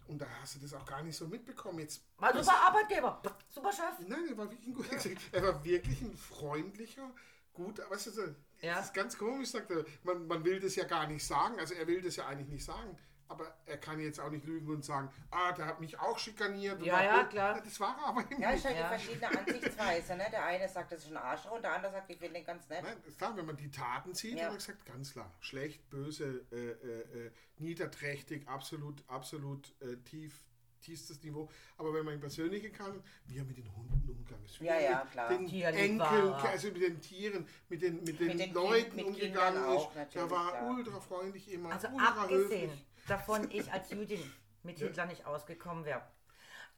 [0.09, 1.79] und, da hast du das auch gar nicht so mitbekommen.
[1.79, 3.21] Jetzt, War das- super Arbeitgeber.
[3.49, 3.99] Super Chef.
[4.07, 4.97] Nein, er war wirklich ein guter.
[5.31, 7.09] Er war wirklich ein freundlicher,
[7.53, 7.89] guter.
[7.89, 8.21] Weißt du, so,
[8.61, 8.75] Ja.
[8.75, 9.85] das ist ganz komisch, sagt er.
[10.03, 11.59] Man, man will das ja gar nicht sagen.
[11.59, 12.97] Also er will das ja eigentlich nicht sagen.
[13.29, 16.81] Aber er kann jetzt auch nicht lügen und sagen, ah, der hat mich auch schikaniert.
[16.81, 17.29] Ja, ja, gut.
[17.29, 17.61] klar.
[17.63, 18.83] Das war er aber eben Ja, ist halt Ja.
[18.89, 20.15] die verschiedene Ansichtsweise.
[20.15, 20.25] Ne?
[20.31, 22.67] Der eine sagt, das ist ein Arschloch und der andere sagt, ich finde den ganz
[22.69, 22.83] nett.
[22.83, 24.45] Nein, ist klar, wenn man die Taten sieht, Ja.
[24.45, 30.43] hat er gesagt, ganz klar, schlecht, böse, äh, äh, äh, niederträchtig, absolut, absolut äh, tief,
[30.81, 31.49] tiefstes Niveau.
[31.77, 34.73] Aber wenn man ihn persönlich kann, wie er mit den Hunden umgegangen ist, wie Ja,
[34.75, 35.29] er ja, mit klar.
[35.29, 36.49] den Enkeln, war er.
[36.49, 39.55] also mit den Tieren, mit den, mit den, Mit den Leuten Kind- mit umgegangen Kindern
[39.75, 40.69] ist, auch, der war ja.
[40.69, 42.85] ultra freundlich immer, Also ultra abgesehen höflich.
[43.07, 44.31] Davon, ich als Jüdin
[44.63, 46.01] mit Hitler nicht ausgekommen wäre.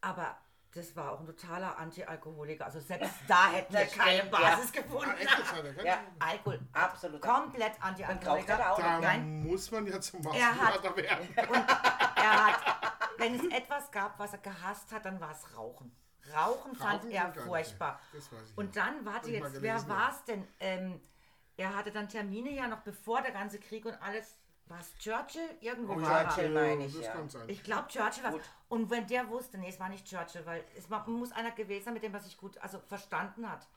[0.02, 0.38] Aber
[0.74, 2.66] das war auch ein totaler Anti-Alkoholiker.
[2.66, 4.26] Also selbst da hätten wir keine ja.
[4.26, 5.12] Basis gefunden.
[5.28, 5.86] Ah, hat er, gell?
[5.86, 6.00] Ja.
[6.20, 6.60] Alkohol.
[6.72, 7.22] Absolut.
[7.22, 8.58] Komplett er Anti-Alkoholiker.
[8.58, 9.00] Da.
[9.00, 9.44] Nein.
[9.44, 11.28] muss man ja zum Er Massenmörder werden.
[11.36, 15.92] Er hat, wenn es etwas gab, was er gehasst hat, dann war es Rauchen.
[16.34, 17.46] Rauchen fand Rauchen er gar nicht.
[17.46, 18.00] furchtbar.
[18.56, 19.96] Und dann, warte jetzt, wer gelesen, ja.
[19.96, 20.48] war es denn?
[20.60, 21.02] Ähm,
[21.58, 24.38] er hatte dann Termine ja noch bevor der ganze Krieg und alles.
[24.72, 25.50] War es Churchill?
[25.60, 26.62] Irgendwo Oh, war Churchill er.
[26.64, 27.12] meine ich, das ja.
[27.12, 27.50] kann sein.
[27.50, 28.34] Ich glaube, Churchill war.
[28.70, 31.84] Und wenn der wusste, nee, es war nicht Churchill, weil es war, muss einer gewesen
[31.86, 33.68] sein, mit dem er sich gut also verstanden hat.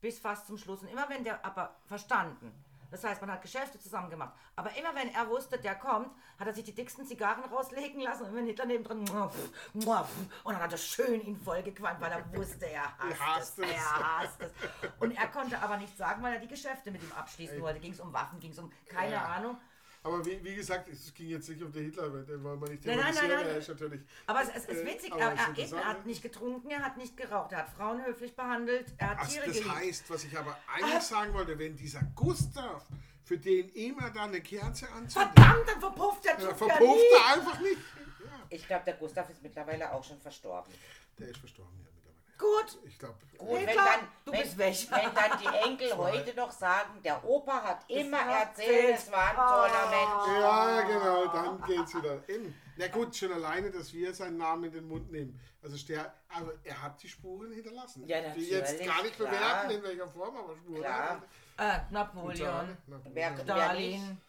[0.00, 0.82] Bis fast zum Schluss.
[0.82, 2.52] Und immer wenn der, aber verstanden.
[2.90, 4.32] Das heißt, man hat Geschäfte zusammen gemacht.
[4.54, 6.08] Aber immer wenn er wusste, der kommt,
[6.38, 9.34] hat er sich die dicksten Zigarren rauslegen lassen und wenn Hitler neben drin, muff,
[9.74, 10.08] muff,
[10.44, 13.74] und dann hat er schön ihn vollgequalmt, weil er wusste, er hasst, hasst es, es.
[13.74, 14.52] er hasst es.
[15.00, 17.80] Und er konnte aber nicht sagen, weil er die Geschäfte mit ihm abschließen wollte.
[17.80, 19.24] Ging es um Waffen, ging es um keine Ja.
[19.26, 19.58] Ahnung.
[20.06, 22.84] Aber wie, wie gesagt, es ging jetzt nicht um den Hitler, den wollen wir nicht
[22.84, 23.46] Nein, nein, nein, thematisieren, nein.
[23.48, 24.00] er ist natürlich...
[24.26, 26.96] Aber es, es ist Äh, witzig, er, er, eben, er hat nicht getrunken, er hat
[26.96, 29.74] nicht geraucht, er hat Frauen höflich behandelt, er hat Also Tiere das geliebt.
[29.74, 32.84] heißt, was ich aber eigentlich sagen wollte, wenn dieser Gustav,
[33.24, 37.34] für den immer da eine Kerze anzündet, Verdammt, dann verpufft der Typ ja verpufft er
[37.34, 37.78] einfach nicht.
[38.24, 40.72] Ja, Ich glaube, der Gustav ist mittlerweile auch schon verstorben.
[41.18, 41.85] der ist verstorben, ja.
[42.38, 44.76] Gut, Ich glaube, Gut, wenn dann, Du wenn, bist weg.
[44.90, 49.36] Wenn dann die Enkel heute noch sagen, der Opa hat immer erzählt, es war ein
[49.36, 50.40] toller Mensch.
[50.40, 52.54] Ja, genau, dann geht's wieder in.
[52.76, 55.38] Na gut, schon alleine, dass wir seinen Namen in den Mund nehmen.
[55.62, 58.06] Also, der, also er hat die Spuren hinterlassen.
[58.06, 59.30] Ja, Die jetzt gar nicht klar.
[59.30, 60.82] bewerten, in welcher Form, aber Spuren.
[60.82, 61.22] Klar.
[61.58, 63.42] Äh, Napoleon, Na, Wer, wer nicht?
[63.42, 64.20] Stalin.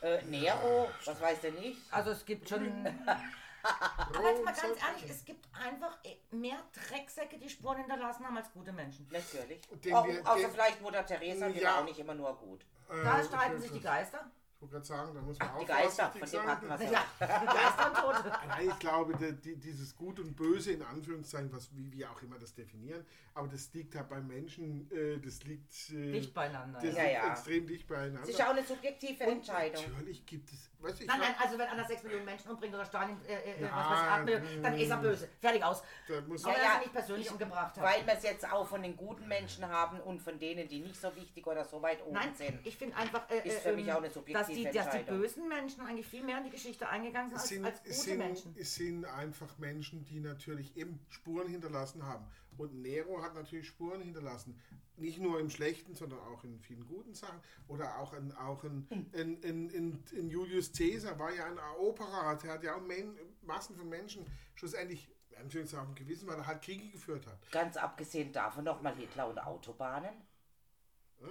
[0.00, 1.78] Äh, Nero, was weiß der nicht?
[1.90, 2.64] Also es gibt schon.
[3.62, 8.36] Aber jetzt mal ganz ehrlich, es gibt einfach äh, mehr Drecksäcke, die Spuren hinterlassen haben,
[8.36, 9.08] als gute Menschen.
[9.10, 9.60] Natürlich.
[9.84, 11.70] Den Auch, wir- außer den- vielleicht Mutter Teresa, die Ja.
[11.70, 12.64] war auch nicht immer nur gut.
[12.88, 14.30] Da streiten sich die Geister.
[14.64, 17.04] Ich wollte gerade sagen, da muss man auch Die Geister, von dem hatten wir Ja,
[17.18, 18.32] Geister und Tote.
[18.46, 22.22] Nein, ich glaube, die, die, dieses Gut und Böse in Anführungszeichen, was wie wir auch
[22.22, 26.78] immer das definieren, aber das liegt halt beim Menschen, äh, das liegt äh, Dicht beieinander.
[26.80, 27.30] das Ja, liegt ja.
[27.32, 28.20] extrem dicht beieinander.
[28.20, 29.82] Das ist ja auch eine subjektive Und Entscheidung.
[29.90, 32.84] Natürlich gibt es, weißt ich Nein, nein, also wenn einer 6 Millionen Menschen umbringt oder
[32.84, 35.28] Stalin, äh, äh, Ja, was weiß ich, 8 Millionen, dann ist er böse.
[35.40, 35.82] Fertig aus.
[36.06, 36.78] da muss Aber Ja, er ja.
[36.78, 37.82] nicht persönlich umgebracht hat.
[37.82, 41.00] Weil wir es jetzt auch von den guten Menschen haben und von denen, die nicht
[41.00, 42.64] so wichtig oder so weit oben Nein, sind.
[42.64, 45.02] ich finde einfach, äh, Ist für äh, mich ähm, auch eine subjektive die, dass die
[45.02, 47.94] bösen Menschen eigentlich viel mehr in die Geschichte eingegangen sind es als, sind, als gute
[47.94, 48.54] sind, Menschen.
[48.58, 52.26] es sind einfach Menschen, die natürlich eben Spuren hinterlassen haben.
[52.58, 54.60] Und Nero hat natürlich Spuren hinterlassen.
[54.96, 57.40] Nicht nur im Schlechten, sondern auch in vielen guten Sachen.
[57.68, 62.36] Oder auch in, auch in, in, in, in, in Julius Caesar war ja ein Eroberer.
[62.36, 65.08] Der hat ja auch Men Massen von Menschen schlussendlich,
[65.40, 67.50] Anführungszeichen, gewissen, weil er halt Kriege geführt hat.
[67.50, 70.10] Ganz abgesehen davon nochmal Hitler und Autobahnen.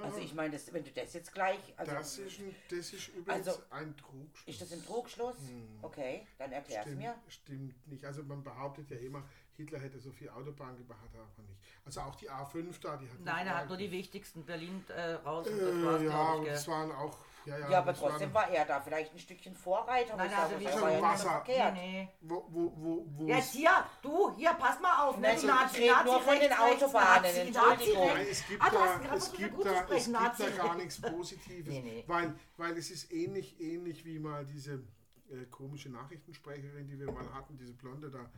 [0.03, 1.59] Also ich meine, das- wenn du das jetzt gleich...
[1.77, 4.47] Also Das ist, ein, das ist übrigens Also, ein Trugschluss.
[4.47, 5.35] ist das ein Trugschluss?
[5.81, 7.15] Okay, dann erklär's Stimmt, mir.
[7.27, 8.05] stimmt nicht.
[8.05, 9.23] Also man behauptet ja immer,
[9.57, 11.59] Hitler hätte so viel Autobahn gebaut, hat er aber nicht.
[11.85, 14.43] Also auch die A5 da, die hat Nein, er hat nur die wichtigsten.
[14.45, 16.67] Berlin äh, raus und das war's, Äh, ja, und gell.
[16.67, 17.17] waren auch.
[17.45, 20.15] Ja, ja, Ja, aber trotzdem war er da vielleicht ein Stückchen Vorreiter.
[20.15, 21.29] Nein, also wie schon ja Wasser.
[21.29, 21.73] verkehrt.
[21.73, 22.09] Nee, nee.
[22.21, 25.17] Wo, wo, wo, wo Jetzt hier, du, hier, pass mal auf.
[25.17, 25.35] Ne?
[25.35, 28.07] Ich Nazi, Nazi, nur von den Autobahnen, Nazi, Entschuldigung.
[28.07, 32.03] Nazi, es gibt Ah, da, es gibt da, es gibt gar nichts Positives, Nee, nee.
[32.07, 34.83] Weil, weil es ist ähnlich, ähnlich wie mal diese
[35.31, 38.29] äh, komische Nachrichtensprecherin, die wir mal hatten, diese Blonde da,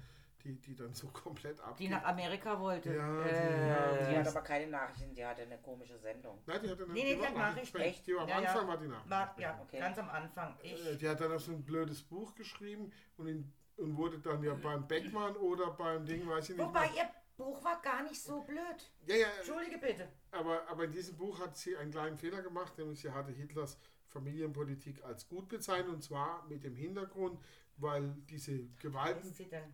[0.44, 1.90] die, die dann so komplett Die abgeht.
[1.92, 2.94] nach Amerika wollte.
[2.94, 6.40] Ja, die- äh, Die hat aber keine Nachrichten, die hatte eine komische Sendung.
[6.46, 7.78] Nein, die hatte eine Nee, nee, die die hat war Nachrichten.
[7.78, 8.06] Nachrichten.
[8.06, 8.50] Die war am Ja, ja.
[8.50, 9.10] Anfang war die Nachricht.
[9.10, 9.80] war, ja, Okay.
[9.80, 10.58] ganz am Anfang.
[10.62, 14.20] Ich, Äh, Die hat dann auch so ein blödes Buch geschrieben und, in, und wurde
[14.20, 18.04] dann ja beim Beckmann oder beim Ding, weiß ich nicht wobei ihr Buch war gar
[18.04, 18.60] nicht so blöd.
[19.08, 20.08] Ja, ja, Entschuldige bitte.
[20.32, 23.78] aber, aber in diesem Buch hat sie einen kleinen Fehler gemacht, nämlich sie hatte Hitlers
[24.10, 27.40] Familienpolitik als gut bezeichnet und zwar mit dem Hintergrund,
[27.78, 29.74] weil diese Was Gewalten, ist sie denn?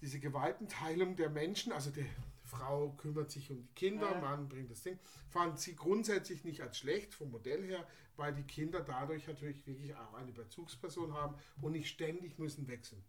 [0.00, 2.06] Diese Gewaltenteilung der Menschen, also die
[2.44, 4.20] Frau kümmert sich um die Kinder, Ja.
[4.20, 7.86] Mann bringt das Ding, fand sie grundsätzlich nicht als schlecht vom Modell her,
[8.16, 13.04] weil die Kinder dadurch natürlich wirklich auch eine Bezugsperson haben und nicht ständig müssen wechseln.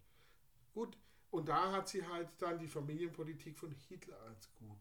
[0.73, 0.97] Gut,
[1.31, 4.77] und da hat sie halt dann die Familienpolitik von Hitler als gut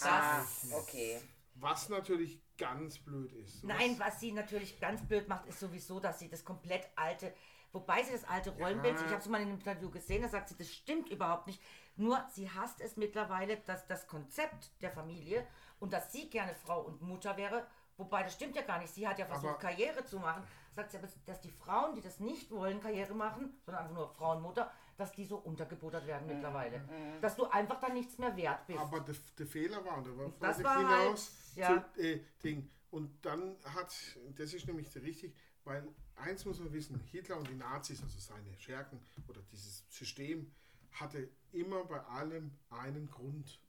[0.00, 0.72] Ah, bezeichnet.
[0.74, 1.20] okay.
[1.60, 3.60] Was natürlich ganz blöd ist.
[3.62, 7.34] Sowas- Nein, was sie natürlich ganz blöd macht, ist sowieso, dass sie das komplett alte,
[7.72, 9.04] wobei sie das alte Rollenbild, Ja.
[9.06, 11.60] ich habe es mal in einem Interview gesehen, da sagt sie, das stimmt überhaupt nicht.
[11.96, 15.46] Nur sie hasst es mittlerweile, dass das Konzept der Familie
[15.80, 17.66] und dass sie gerne Frau und Mutter wäre,
[17.96, 18.92] wobei das stimmt ja gar nicht.
[18.94, 20.44] Sie hat ja versucht, Aber- Karriere zu machen.
[20.70, 24.08] Sagt sie aber, dass die Frauen, die das nicht wollen, Karriere machen, sondern einfach nur
[24.10, 26.82] Frau und Mutter, dass die so untergebuttert werden mittlerweile.
[27.20, 28.80] Dass du einfach dann nichts mehr wert bist.
[28.80, 31.84] Aber der, der Fehler war, da war das war halt, hinaus ja.
[31.94, 32.68] zu, äh, Ding.
[32.90, 33.94] Und dann hat,
[34.34, 35.34] das ist nämlich richtig,
[35.64, 40.50] weil eins muss man wissen, Hitler und die Nazis, also seine Schergen oder dieses System,
[40.90, 43.60] hatte immer bei allem einen Grund.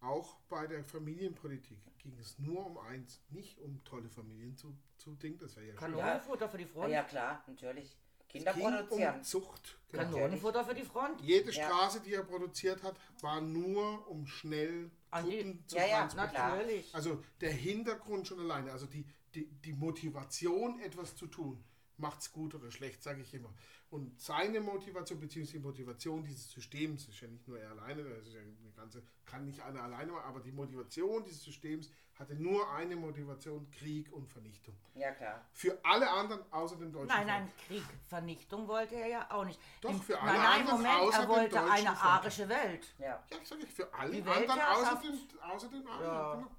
[0.00, 5.14] Auch bei der Familienpolitik ging es nur um eins, nicht um tolle Familien zu, zu
[5.14, 5.74] Ding, das wäre ja.
[5.74, 6.90] Kanonenfutter für die Ja, Front.
[6.90, 7.96] ja klar, natürlich.
[8.32, 9.16] Kinder ging produzieren.
[9.16, 9.78] um Zucht.
[9.90, 10.04] Genau.
[10.04, 11.20] Kanonenfutter für die Front.
[11.20, 11.66] Jede Ja.
[11.66, 16.84] Straße, die er produziert hat, war nur um schnell Truppen zu Ja, ja, transportieren.
[16.94, 21.62] Also der Hintergrund schon alleine, also die, die, die Motivation, etwas zu tun,
[21.98, 23.52] macht's gut oder schlecht, sage ich immer.
[23.92, 28.26] Und seine Motivation, beziehungsweise die Motivation dieses Systems, ist ja nicht nur er alleine, das
[28.26, 32.34] ist ja eine ganze, kann nicht einer alleine machen, aber die Motivation dieses Systems hatte
[32.34, 34.74] nur eine Motivation, Krieg und Vernichtung.
[34.94, 35.44] Ja, klar.
[35.52, 37.66] Für alle anderen außer dem deutschen Nein, nein, Volk.
[37.66, 39.60] Krieg, Vernichtung wollte er ja auch nicht.
[39.82, 42.04] Doch, Im- für alle nein, nein, anderen Moment, außer er dem wollte deutschen eine Volk.
[42.04, 42.94] arische Welt.
[42.98, 43.06] Ja.
[43.30, 46.00] Ja, ich sage für alle anderen außer dem, außer dem Ja.
[46.02, 46.34] ja.
[46.36, 46.50] Genau.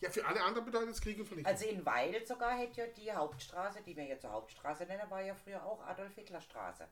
[0.00, 1.52] Ja, für alle anderen bedeutet es Krieg und Vernichtung.
[1.52, 5.20] Also in Weil sogar hätte ja die Hauptstraße, die wir jetzt zur Hauptstraße nennen, war
[5.22, 6.86] ja früher auch Adolf Hitler Straße.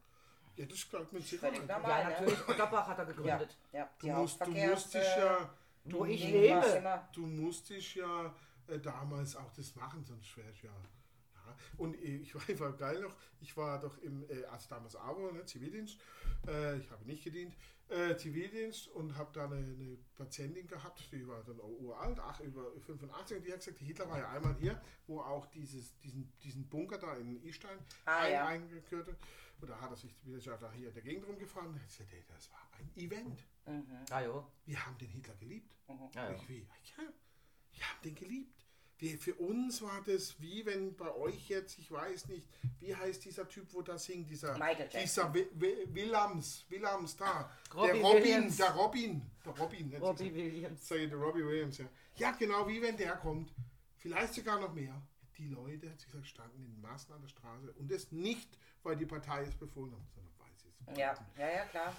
[0.56, 1.38] ja, das glaubt man sicher.
[1.48, 1.90] Völlig normal.
[2.02, 2.10] Ja, ne?
[2.10, 3.56] natürlich, Otterbach hat er Ja, gegründet.
[3.72, 3.88] ja.
[3.98, 5.50] Du Die musst, du Hauptverkehrs- musst dich ja,
[5.84, 7.02] Wo ich Ding lebe.
[7.14, 8.34] du musst dich ja
[8.68, 10.62] äh, damals auch das machen, sonst wäre ich
[11.48, 14.96] ja, und ich war, ich war geil noch, ich war doch im, äh, also damals
[14.96, 15.98] AWO, ne, Zivildienst,
[16.46, 17.56] äh, ich habe nicht gedient,
[17.88, 22.40] äh, Zivildienst und habe da eine, eine, Patientin gehabt, die war dann auch uralt, ach,
[22.40, 26.32] über 85 und die hat gesagt, Hitler war ja einmal hier, wo auch dieses, diesen,
[26.42, 28.46] diesen Bunker da in Istein Ah, ein, ja.
[28.46, 29.16] eingekürt hat.
[29.60, 31.68] Und da hat er sich wieder da hier in der Gegend rumgefahren.
[31.68, 33.44] und hat gesagt, ey, Das war ein Event.
[34.10, 34.46] Ah, jo.
[34.64, 35.74] Wir haben den Hitler geliebt.
[35.88, 36.36] Ja, ja.
[36.36, 37.02] Ich wie, ja,
[37.72, 38.57] wir haben den geliebt.
[38.98, 42.44] Wir, für uns war das wie wenn bei euch jetzt, ich weiß nicht,
[42.80, 45.00] wie heißt dieser Typ, wo das singt, dieser, Michael Jackson.
[45.02, 48.56] dieser Wi- Wi- Willems, Willems da, Robbie der Robin, Williams.
[48.56, 50.34] der Robin, der Robin, Robbie.
[50.34, 50.88] Williams.
[50.88, 51.86] Sag ich, der Robbie Williams, ja.
[52.16, 53.54] Ja, genau, wie wenn der kommt.
[53.98, 55.00] Vielleicht sogar noch mehr.
[55.36, 57.70] Die Leute, hat sich gesagt, standen in Maßen an der Straße.
[57.78, 61.48] Und das nicht, weil die Partei es befohlen hat, sondern weil sie es Ja, ja,
[61.58, 61.94] ja, klar.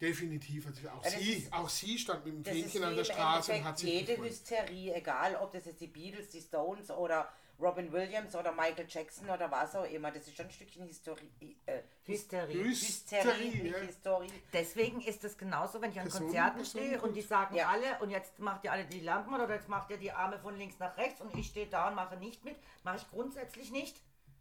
[0.00, 0.66] Definitiv.
[0.66, 3.04] Also auch, Ja, das sie, ist- auch sie stand mit dem Das Fähnchen an der
[3.04, 4.28] Straße und hat sich jede gefreut.
[4.30, 7.28] Hysterie, egal ob das jetzt die Beatles, die Stones oder
[7.58, 11.30] Robin Williams oder Michael Jackson oder was auch immer, das ist schon ein Stückchen Historie.
[11.64, 12.64] Äh, Hysterie.
[12.64, 13.78] Hysterie, Hysterie, nicht ja.
[13.78, 14.32] Historie.
[14.52, 17.70] Deswegen ist es genauso, wenn ich an Konzerten stehe und die sagen Ja.
[17.70, 20.54] alle, und jetzt macht ihr alle die Lampen oder jetzt macht ihr die Arme von
[20.58, 22.56] links nach rechts und ich stehe da und mache nicht mit.
[22.84, 23.96] Mache ich grundsätzlich nicht.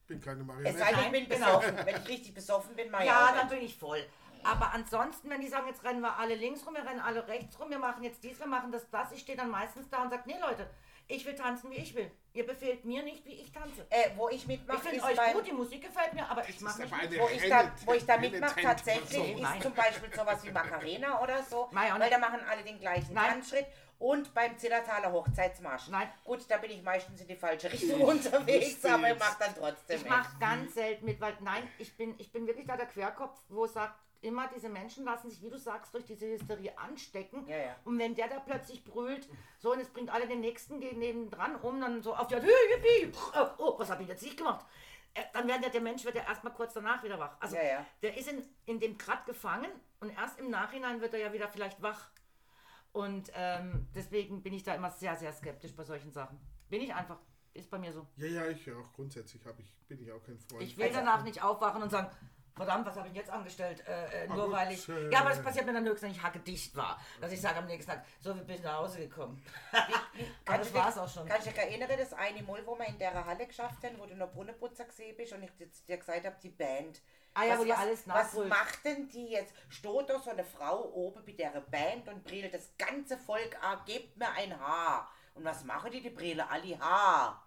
[0.07, 0.77] bin keine Es Marionette.
[0.77, 1.59] sei denn, ich bin genau.
[1.59, 1.85] besoffen.
[1.85, 4.05] Wenn ich richtig besoffen bin, mach ich Ja, auch dann bin ich voll.
[4.45, 7.59] Aber ansonsten, wenn die sagen, jetzt rennen wir alle links rum, wir rennen alle rechts
[7.59, 10.11] rum, wir machen jetzt dies, wir machen das, das, ich stehe dann meistens da und
[10.11, 10.69] sage, nee Leute,
[11.07, 12.09] ich will tanzen, wie ich will.
[12.33, 13.85] Ihr befehlt mir nicht, wie ich tanze.
[13.89, 16.59] Äh, wo ich Ich mitmache, finde ist euch gut, die Musik gefällt mir, aber ich
[16.61, 20.51] mache nicht wo ich da, wo ich da mitmache, tatsächlich ist zum Beispiel sowas wie
[20.51, 23.29] Macarena oder so, Nein, weil da machen alle den gleichen Nein.
[23.29, 23.67] Tanzschritt
[23.99, 25.87] und beim Zillertaler Hochzeitsmarsch.
[25.89, 26.09] Nein.
[26.23, 29.97] Gut, da bin ich meistens in die falsche Richtung unterwegs, aber ich mache dann trotzdem
[29.97, 33.39] Ich mache ganz selten mit, weil nein, ich bin, ich bin wirklich da der Querkopf,
[33.49, 37.47] wo sagt, immer diese Menschen lassen sich, wie du sagst, durch diese Hysterie anstecken.
[37.47, 37.75] Ja, ja.
[37.85, 39.27] Und wenn der da plötzlich brüllt,
[39.59, 42.35] so und es bringt alle den nächsten gehen neben dran um, dann so auf die
[42.35, 44.65] Art, "Hey, yippie, oh, oh, was habe ich jetzt nicht gemacht?
[45.13, 47.37] Äh, Dann wird der, der Mensch wird ja erstmal kurz danach wieder wach.
[47.39, 47.85] Also Ja, ja.
[48.01, 51.47] der ist in, in dem Grad gefangen und erst im Nachhinein wird er ja wieder
[51.47, 52.09] vielleicht wach.
[52.91, 56.37] Und ähm, deswegen bin ich da immer sehr, sehr skeptisch bei solchen Sachen.
[56.69, 57.17] Bin ich einfach.
[57.53, 58.05] Ist bei mir so.
[58.17, 58.91] Ja, ja, ich auch.
[58.93, 60.61] Grundsätzlich hab ich, bin ich auch kein Freund.
[60.63, 62.09] Ich will Also- danach nicht aufwachen und sagen,
[62.55, 63.83] verdammt, was habe ich jetzt angestellt?
[63.87, 64.87] Äh, äh, nur weil ich.
[64.87, 66.99] Ja, aber das passiert mir dann höchstens, wenn ich hackedicht war.
[67.21, 69.43] Dass ich sage am nächsten Tag, so wie bin ich nach Hause gekommen.
[70.45, 71.27] Aber das du war's auch schon.
[71.27, 74.05] Kannst du dich erinnern, das eine Mal, wo wir in der Halle geschafft haben, wo
[74.05, 77.01] du noch Brunnenputzer gesehen bist und ich dir- gesagt habe, die Band.
[77.33, 78.49] Ah ja, was, wo die was, alles Was nachholt.
[78.49, 79.53] macht denn die jetzt?
[79.67, 83.79] Steht da so eine Frau oben bei der Band und brüllt das ganze Volk an,
[83.85, 85.09] gebt mir ein Haar.
[85.33, 86.01] Und was machen die?
[86.01, 87.41] Die Brille alle Haar.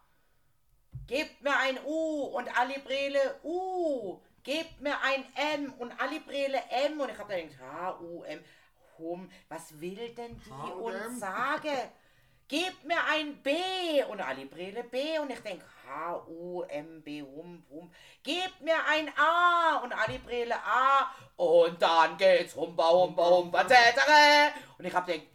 [1.07, 4.21] Gebt mir ein U und alle Brille U.
[4.49, 6.99] Gebt mir ein M und alle Brille M.
[6.99, 8.43] Und ich habe da gedacht, H, U, M.
[8.97, 11.77] Hum, was will denn die uns sagen?
[12.49, 13.51] Gebt mir ein B
[14.09, 17.93] und alle Brille B und ich denke H, U, M, B, Hum, Hum.
[18.23, 24.55] Gebt mir ein A und alle Brille A und dann geht's Humba, Humba, Humba, tätere.
[24.79, 25.29] Und ich habe gedacht,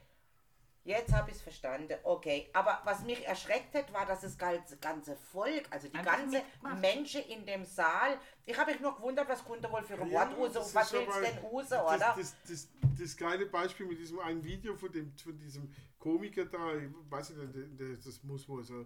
[0.86, 1.94] Jetzt habe ich es verstanden.
[2.04, 6.18] Okay, aber was mich erschreckt hat, war, dass das ganze, ganze Volk, also die Einfach
[6.18, 6.82] ganze mitgemacht.
[6.82, 10.30] Menschen in dem Saal, ich habe mich nur gewundert, was konnte wohl für ein Ja,
[10.38, 12.16] Wort das und was ist willst aber- denn das, oder?
[12.18, 12.68] Das, das,
[13.00, 17.30] das geile Beispiel mit diesem einen Video von, dem, von diesem Komiker da, ich weiß
[17.30, 18.86] nicht, das muss wohl so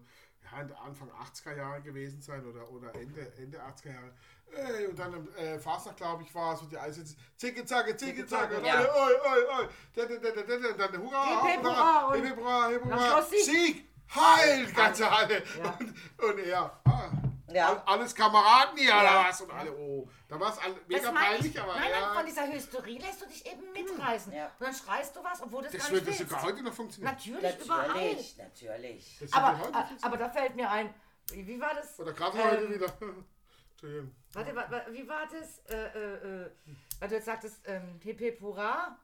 [0.51, 4.12] ja, Anfang 80er Jahre gewesen sein oder, oder Ende, Ende 80er Jahre.
[4.51, 7.97] Ey, und dann im äh, Fastnacht, glaube ich, war es, und die Eisens, zicke, zacke,
[7.97, 8.79] zicke, zacke, Ja.
[8.79, 12.83] oi, oi, oi, da, da, da, da, da, da, und dann hurra, hurra, hurra, am
[12.83, 13.86] hurra, Sieg.
[14.15, 15.43] Heil, ganze Halle.
[15.79, 17.10] Und, und er, ah,
[17.49, 17.69] Ja.
[17.69, 18.99] all- alles Kameraden hier, Ja.
[19.01, 19.41] oder was?
[19.41, 21.62] Und alle, oh, da war es mega Das peinlich, ich.
[21.62, 22.01] aber nein, ja.
[22.07, 24.33] nein, von dieser Hysterie lässt du dich eben mitreißen.
[24.33, 24.47] Ja.
[24.47, 26.45] Und dann schreist du was, obwohl das, Das gar würde nicht sogar willst.
[26.53, 27.13] heute noch funktionieren.
[27.13, 27.88] Natürlich, überall.
[27.88, 29.17] Natürlich, natürlich.
[29.21, 30.93] Das Aber, äh, aber da fällt mir ein,
[31.31, 31.97] wie, wie war das?
[31.99, 32.93] Oder gerade Ähm, heute wieder.
[33.71, 34.15] Entschuldigung.
[34.33, 35.60] Warte, wa, wa, wie war das?
[35.69, 36.51] Äh, äh, äh,
[36.99, 38.97] weil du jetzt sagtest, ähm, hip hip hurra.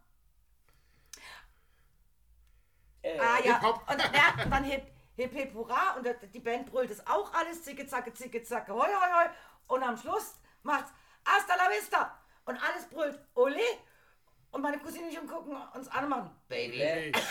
[3.01, 6.91] Äh, Ah ja, und dann, ja, dann hip, hip hip hurra und die Band brüllt
[6.91, 9.29] es auch alles, zicke zacke, zicke zacke, hoi hoi hoi.
[9.67, 10.91] Und am Schluss macht's
[11.25, 12.17] hasta la vista.
[12.45, 13.61] Und alles brüllt ole.
[14.51, 16.77] Und meine Cousine und ich gucken uns an und machen Baby.
[16.77, 17.11] Baby.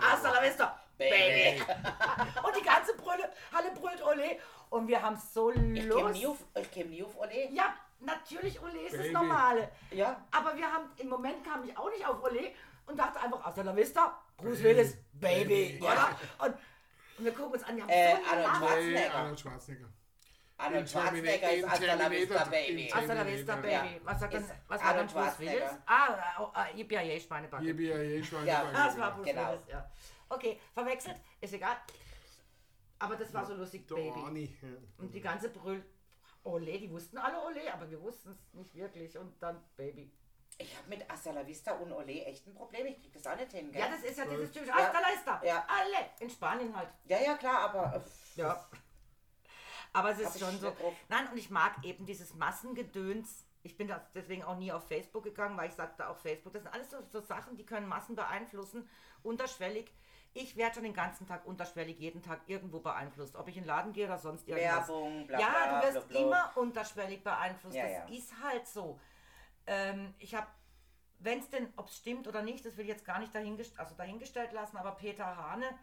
[0.00, 0.80] Hasta la vista.
[1.00, 1.62] Baby.
[2.46, 4.38] Und die ganze Brülle, Halle brüllt ole.
[4.68, 7.50] Und wir haben so Ich käme auf, ich käme nie auf Ole.
[7.50, 9.14] Ja, natürlich Ole ist das Baby.
[9.14, 9.70] Normale.
[9.90, 10.20] Ja.
[10.30, 12.52] Aber wir haben, im Moment kam ich auch nicht auf Ole
[12.90, 15.44] und dachte einfach, hasta la vista, Bruce Willis, Baby,
[15.78, 15.82] Baby.
[15.82, 16.18] oder?
[16.38, 16.54] Und,
[17.18, 18.56] und wir gucken uns an, die haben Äh, so Arnold.
[18.56, 19.14] Schwarzenegger.
[19.14, 19.88] Arnold Schwarzenegger.
[20.58, 22.88] Arnold Schwarzenegger ist Hasta la Vista Baby.
[22.92, 23.56] Hasta la vista.
[23.56, 24.00] Baby.
[24.04, 25.70] Was, sagt denn, was war dann Bruce Willis?
[25.86, 27.64] Ah, oh, yippie Schweinebacke.
[27.64, 28.44] Hier bin ja eh schon.
[28.46, 28.64] Ja.
[28.74, 29.50] Ah, das war Bruce Genau.
[29.52, 29.90] Willis, ja.
[30.28, 31.76] Okay, verwechselt, ist egal.
[32.98, 34.20] Aber das war so lustig, Der Baby.
[34.22, 34.56] Arni.
[34.62, 34.68] ja.
[34.98, 35.82] Und die ganze Brüll.
[36.42, 39.16] Ole, die wussten alle Ole, aber wir wussten es nicht wirklich.
[39.18, 40.10] Und dann Baby.
[40.60, 42.86] Ich habe mit Hasta la Vista und Ole echt ein Problem.
[42.86, 43.80] Ich krieg das auch nicht hin, gell?
[43.80, 44.76] Ja, das ist ja dieses typische Ja.
[44.76, 45.42] Hasta la vista.
[45.44, 45.66] Ja.
[45.66, 46.10] Alle.
[46.20, 46.88] In Spanien halt.
[47.06, 48.66] ja, ja, klar, aber äh, Ja.
[49.92, 50.70] Aber es ist schon so.
[50.70, 50.94] drauf.
[51.08, 53.46] Nein, und ich mag eben dieses Massengedöns.
[53.62, 56.72] Ich bin deswegen auch nie auf Facebook gegangen, weil ich sagte auch Facebook, das sind
[56.72, 58.88] alles so, so Sachen, die können Massen beeinflussen,
[59.22, 59.92] unterschwellig.
[60.32, 63.66] Ich werde schon den ganzen Tag unterschwellig, jeden Tag irgendwo beeinflusst, ob ich in den
[63.66, 64.88] Laden gehe oder sonst irgendwas.
[64.88, 66.26] Werbung, bla ja, bla, du wirst bla, bla.
[66.26, 67.76] immer unterschwellig beeinflusst.
[67.76, 68.16] Ja, das ja.
[68.16, 68.98] ist halt so.
[69.70, 70.48] Ähm, ich habe,
[71.20, 73.78] wenn es denn, ob es stimmt oder nicht, das will ich jetzt gar nicht dahingest
[73.78, 75.78] also dahingestellt lassen, aber Peter Hane,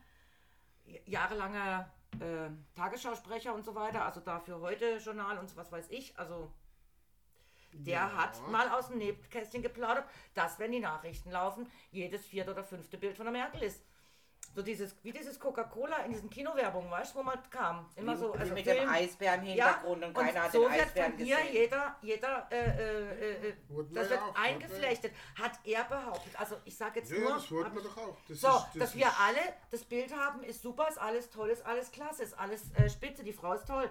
[1.05, 6.19] jahrelanger äh, Tagesschausprecher und so weiter, also dafür heute Journal und so was weiß ich,
[6.19, 6.51] also
[7.71, 8.17] der Ja.
[8.17, 12.97] hat mal aus dem Nebkästchen geplaudert, dass wenn die Nachrichten laufen, jedes vierte oder fünfte
[12.97, 13.85] Bild von der Merkel ist.
[14.57, 17.87] So dieses, wie dieses Coca-Cola in diesen Kinowerbungen, weißt du, wo man kam.
[17.95, 20.81] Immer so, also mit Film, dem Eisbär im Hintergrund und keiner hat so den wird
[20.81, 21.53] Eisbären von hier gesehen.
[21.53, 24.41] jeder, jeder, äh, äh, äh, das wir wird ja auch, ja.
[24.41, 26.39] eingeflechtet, hat er behauptet.
[26.39, 28.17] Also ich sage jetzt Ja, nur, das wir ich- doch auch.
[28.27, 31.49] Das so, ist- das dass wir alle das Bild haben, ist super, ist alles toll,
[31.49, 33.87] ist alles klasse, ist alles äh, spitze, die Frau ist toll.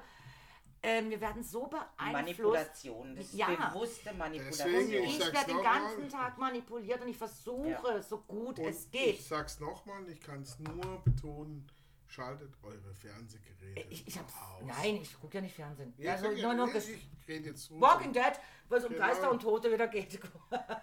[0.88, 2.12] Ähm, wir werden so beeinflusst.
[2.12, 3.46] Manipulation, das ist Ja.
[3.48, 4.92] bewusste Deswegen, Manipulation.
[4.92, 6.08] ich Ich sag's werde den ganzen mal.
[6.08, 8.02] Tag manipuliert und ich versuche, Ja.
[8.02, 9.14] so gut Und es geht.
[9.18, 11.66] Ich sag's nochmal, ich kann es nur betonen,
[12.08, 14.62] schaltet eure Fernsehgeräte Ich, ich hab's, aus.
[14.64, 15.92] nein, ich gucke ja nicht Fernsehen.
[15.98, 18.32] Ja, also ich, nur noch ich, ich rede jetzt nur Walking Dead,
[18.68, 19.06] wo es um Genau.
[19.06, 20.18] Geister und Tote wieder geht.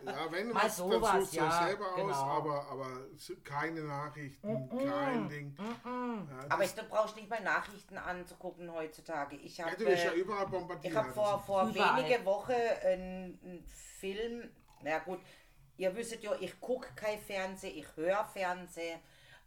[0.05, 2.13] Ja, wenn Mal was, dann sowas, sucht ihr ja, selber aus, genau.
[2.13, 5.55] aber, aber so- keine Nachrichten, kein Ding.
[5.57, 9.37] Ja, Aber ich, du brauchst nicht mal Nachrichten anzugucken heutzutage.
[9.37, 10.93] Ich ja, habe ja überall bombardiert.
[10.93, 12.03] ich hab vor, vor Überall.
[12.03, 13.63] wenige Wochen einen, einen
[13.99, 14.49] Film,
[14.81, 15.19] na gut,
[15.77, 18.99] ihr wisst ja, ich gucke kein Fernsehen, ich höre Fernsehen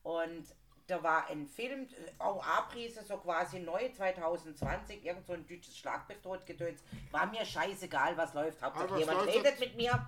[0.02, 0.46] und
[0.86, 6.80] da war ein Film, auch Abrise, so quasi neu 2020, irgend so ein deutsches Schlagbefehlgedöns.
[7.10, 8.62] War mir scheißegal, was läuft.
[8.62, 10.06] Hauptsache was jemand redet mit mir.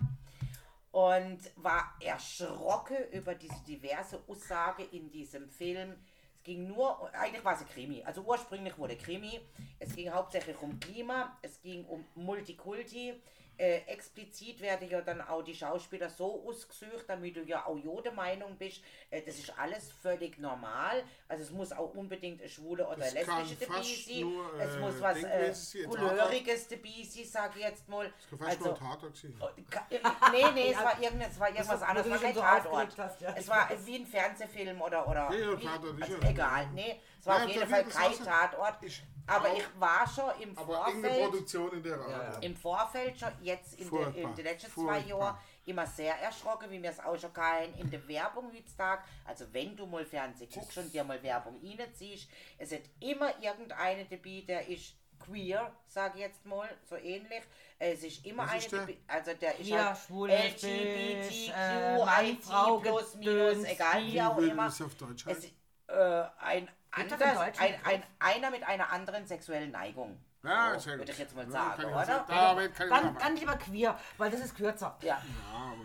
[0.90, 5.94] Und war erschrocken über diese diverse Aussage in diesem Film.
[6.36, 8.02] Es ging nur, eigentlich war es ein Krimi.
[8.04, 9.40] Also ursprünglich wurde Krimi.
[9.78, 13.20] Es ging hauptsächlich um Klima, es ging um Multikulti.
[13.58, 18.12] Äh, explizit werden ja dann auch die Schauspieler so ausgesucht, damit du ja auch jede
[18.12, 18.82] Meinung bist.
[19.10, 21.02] Äh, das ist alles völlig normal.
[21.28, 24.20] Also es muss auch unbedingt eine schwule oder Das lesbische dabei sein.
[24.20, 28.12] nur, es äh, muss was äh, Denkmäßig sein, Coulöriges dabei sein, sag ich jetzt mal.
[28.16, 29.34] Das kann fast Also, nur ein Tatort sein.
[29.70, 29.86] Ka-
[30.30, 32.98] Nee, nee, es war, irgend, es war irgendwas anderes, es war kein so Tatort.
[32.98, 36.66] hast, ja, es war wie ein Fernsehfilm oder, oder Ja, ja, wie, Tatort also egal,
[36.74, 40.42] nee, es war Ja, auf jeden Fall kein Tatort, Ich aber auch, ich war schon
[40.42, 42.10] im Vorfeld, Produktion in der Art.
[42.10, 42.38] Ja, ja.
[42.40, 45.08] im Vorfeld schon jetzt in, den, Furchtbar, in den letzten zwei furchtbar.
[45.08, 49.44] Jahren immer sehr erschrocken, wie mir es auch schon kein in der Werbung heutzutage, also
[49.52, 54.44] wenn du mal Fernsehen guckst und dir mal Werbung reinziehst, es hat immer irgendeine dabei,
[54.46, 57.42] der ist queer, sage ich jetzt mal, so ähnlich.
[57.78, 58.88] Es ist immer Was eine ist der?
[59.06, 64.38] also der ist Hier, halt schwul, LGBTQ, äh, IT, Frau, plus, minus, egal wie auch
[64.38, 64.64] immer.
[64.64, 65.44] das auf Deutsch Es
[65.88, 70.18] äh, ein, anders, in Deutsch ein, ein, einer mit einer anderen sexuellen Neigung.
[70.44, 72.24] Ja, So, würde ich jetzt mal Ja, sagen, kann ich oder?
[72.28, 73.18] Damit kann ich Dann, arbeiten.
[73.18, 74.96] dann lieber queer, weil das ist kürzer.
[75.02, 75.20] Ja.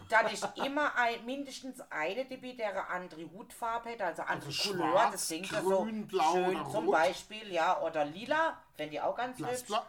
[0.10, 4.72] Dann ist immer ein, mindestens eine dabei, der eine andere Hutfarbe hat, also andere Also
[4.72, 6.91] Couleur, schwarz, das Ding ja so grün, blau schön oder zum rot.
[6.93, 9.47] Beispiel, ja, oder lila, wenn die auch ganz hübsch.
[9.47, 9.82] Blassblau.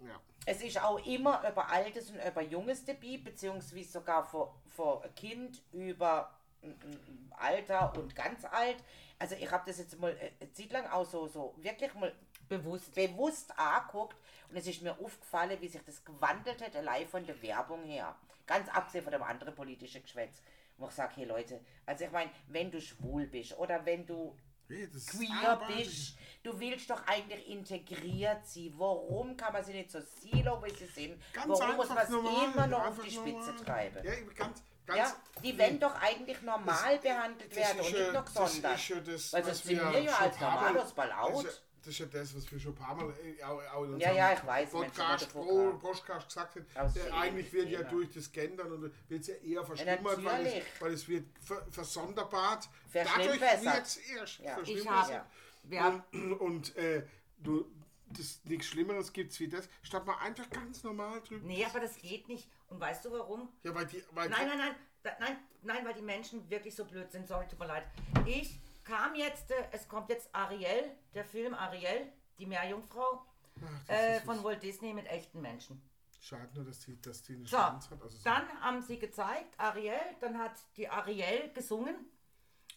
[0.00, 0.14] Ja.
[0.46, 5.60] Es ist auch immer über Altes und über Junges dabei, beziehungsweise sogar von, von Kind
[5.72, 6.30] über
[6.62, 8.76] mm, mm, Alter und ganz alt.
[9.20, 12.12] Also ich habe das jetzt mal äh, eine Zeit lang auch so, so wirklich mal
[12.48, 12.92] Bewusst.
[12.94, 14.16] bewusst angeguckt
[14.48, 18.16] und es ist mir aufgefallen, wie sich das gewandelt hat, allein von der Werbung her.
[18.46, 20.40] Ganz abgesehen von dem anderen politischen Geschwätz.
[20.78, 24.34] Wo ich sage, hey Leute, also ich meine, wenn du schwul bist oder wenn du
[24.68, 28.72] ist queer bist, du willst doch eigentlich integriert sein.
[28.76, 31.22] Warum kann man sie nicht so silo, wie sie sind?
[31.32, 33.64] Ganz Warum muss man es immer noch auf die Spitze normal.
[33.64, 34.04] treiben?
[34.04, 34.62] Ja, ganz, ganz,
[34.96, 38.74] Ja, die wollen doch eigentlich normal behandelt das werden und ja- nicht noch das gesondert.
[38.78, 40.92] ist ja das, Weil was das sind wir ja schon als ein paar Mal- Normalos
[40.94, 41.50] bald Das ist, ja,
[41.82, 44.16] das ist ja das, was wir schon ein paar Mal auch, auch in Ja, unserem
[44.16, 46.86] ja, ich weiß, Podcast, Pro, Podcast gesagt haben.
[46.94, 50.46] Ist eigentlich eh wird ja durch das Gendern und wird es ja eher verschlimmert, weil,
[50.46, 52.68] es, weil es wird ver versonderbart.
[52.92, 54.52] Dadurch wird es erst Ja.
[54.52, 55.14] Ich verschlimmbessert.
[55.14, 55.26] habe.
[55.62, 57.06] Wir haben Und, und äh,
[57.38, 57.64] du,
[58.08, 61.46] das, nichts Schlimmeres gibt es wie das, statt mal einfach ganz normal drüber.
[61.46, 62.48] nee, aber das geht nicht.
[62.70, 63.48] Und weißt du warum?
[63.62, 66.84] Ja, weil die, weil Nein, nein, nein, da, nein, nein, weil die Menschen wirklich so
[66.84, 67.26] blöd sind.
[67.28, 67.84] Sorry, tut mir leid.
[68.26, 73.24] Ich kam jetzt, äh, es kommt jetzt Ariel, der Film Ariel, die Meerjungfrau,
[73.62, 75.82] Ach, äh, von Walt Disney mit echten Menschen.
[76.20, 78.02] Schade nur, dass die, dass die einen So, Schwanz hat.
[78.02, 81.94] Also so- dann haben sie gezeigt, Ariel, dann hat die Ariel gesungen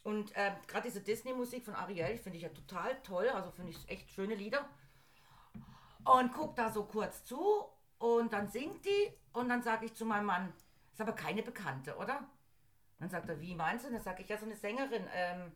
[0.02, 3.28] Und äh, gerade diese Disney-Musik von Ariel finde ich ja total toll.
[3.28, 4.68] Also finde ich echt schöne Lieder.
[6.04, 7.64] Und guck da so kurz zu
[7.98, 10.52] und dann singt die und dann sage ich zu meinem Mann,
[10.92, 12.26] ist aber keine Bekannte, oder?
[12.98, 13.90] Dann sagt er, wie meinst du?
[13.90, 15.04] Dann sage ich, ja, so eine Sängerin.
[15.12, 15.52] Ähm,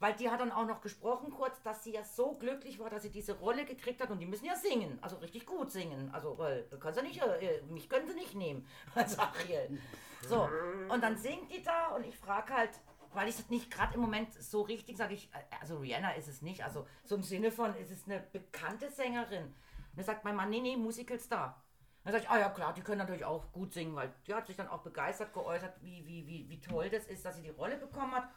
[0.00, 3.02] weil die hat dann auch noch gesprochen kurz, dass sie ja so glücklich war, dass
[3.02, 6.10] sie diese Rolle gekriegt hat und die müssen ja singen, also richtig gut singen.
[6.12, 9.80] Also, weil du kannst ja nicht, äh, mich können sie nicht nehmen als Ariel.
[10.22, 10.48] So,
[10.88, 12.70] und dann singt die da und ich frage halt,
[13.12, 16.28] weil ich das nicht gerade im Moment so richtig sage, ich, äh, also Rihanna ist
[16.28, 19.44] es nicht, also so im Sinne von, ist es eine bekannte Sängerin.
[19.44, 21.60] Und dann sagt mein Mann, nee, nee, Musicalstar.
[22.08, 24.46] Dann sage ich, ah ja klar, die können natürlich auch gut singen, weil die hat
[24.46, 27.50] sich dann auch begeistert geäußert, wie, wie, wie, wie toll das ist, dass sie die
[27.50, 28.30] Rolle bekommen hat.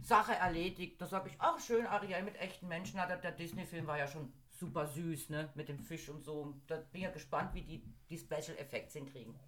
[0.00, 0.98] Sache erledigt.
[0.98, 2.96] Da sage ich, ach schön, Ariel mit echten Menschen.
[2.96, 5.50] Der, der Disney-Film war ja schon super süß, ne?
[5.56, 6.54] Mit dem Fisch und so.
[6.68, 9.38] Da bin ich ja gespannt, wie die die Special Effects hinkriegen.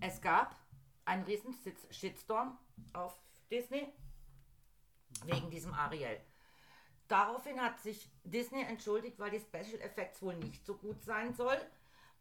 [0.00, 0.56] Es gab
[1.04, 2.56] einen riesen Shit- Shitstorm
[2.94, 3.14] auf
[3.50, 3.92] Disney
[5.26, 6.18] wegen diesem Ariel.
[7.08, 11.58] Daraufhin hat sich Disney entschuldigt, weil die Special Effects wohl nicht so gut sein soll.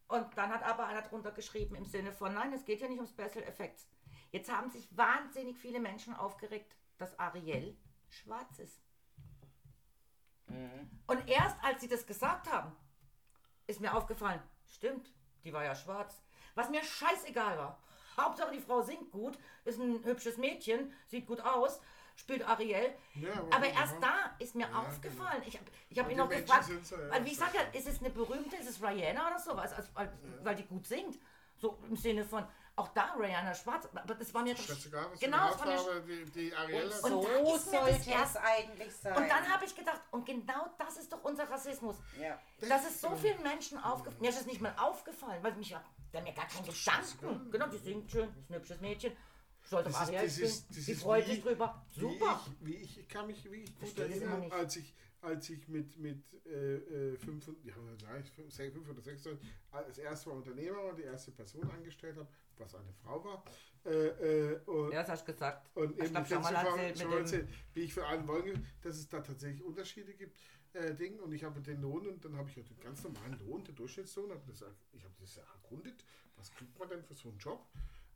[0.07, 2.99] Und dann hat aber einer drunter geschrieben im Sinne von, nein, es geht ja nicht
[2.99, 3.87] um Special Effects.
[4.31, 7.77] Jetzt haben sich wahnsinnig viele Menschen aufgeregt, dass Ariel
[8.09, 8.81] schwarz ist.
[11.07, 12.75] Und erst als sie das gesagt haben,
[13.67, 15.11] ist mir aufgefallen, stimmt,
[15.43, 16.21] die war ja schwarz.
[16.55, 17.81] Was mir scheißegal war.
[18.17, 21.81] Hauptsache die Frau singt gut, ist ein hübsches Mädchen, sieht gut aus,
[22.15, 22.93] spielt Ariel.
[23.15, 25.43] Ja, aber- aber erst da ist mir Ja, aufgefallen.
[25.45, 27.57] Ich habe ich hab ihn noch Menschen gefragt, so, ja, weil wie ich das sage
[27.73, 30.11] ja, ist es eine berühmte, ist es Rihanna oder sowas, also, weil,
[30.43, 31.17] weil die gut singt.
[31.57, 32.45] So im Sinne von,
[32.75, 34.63] auch da Rihanna schwarz, aber das war mir doch...
[34.63, 35.67] Scheißegal, was Genau, das war
[36.01, 39.15] mir die, die Ariel Und so Und das es erst- eigentlich sein.
[39.15, 41.97] Und dann habe ich gedacht, und genau das ist doch unser Rassismus.
[42.19, 42.39] Ja.
[42.67, 44.21] Das ist so vielen Menschen aufgefallen.
[44.21, 45.75] Mir ist es nicht mal aufgefallen, weil mich
[46.11, 47.51] da mir gar kein Gedanken.
[47.51, 49.15] Genau, die singt schön, ist ein hübsches Mädchen.
[49.81, 51.85] Doch ist- Ariel ist- Die ist freut wie- sich drüber.
[51.95, 52.41] Wie Super.
[52.61, 56.21] ich, wie ich, ich kann mich wirklich gut erinnern, als ich, als ich mit, mit
[56.45, 56.75] äh,
[57.13, 59.39] äh, fünf, ja, nein, fünf, sech- fünf oder sechs, Jahren
[59.71, 63.43] als erste Mal Unternehmer war, die erste Person angestellt habe, was eine Frau war.
[63.85, 63.89] Äh,
[64.51, 65.69] äh, und, Ja, das hast du gesagt.
[65.75, 68.53] und Ich eben glaub, schon mal erzählt schon mal erzählt, wie ich für einen wollte,
[68.81, 70.37] dass es da tatsächlich Unterschiede gibt.
[70.73, 71.19] Äh, Ding.
[71.19, 74.31] Und ich habe den Lohn und dann habe ich den ganz normalen Lohn, den Durchschnittslohn,
[74.31, 76.03] hab das, ich habe das erkundet,
[76.35, 77.63] was kriegt man denn für so einen Job?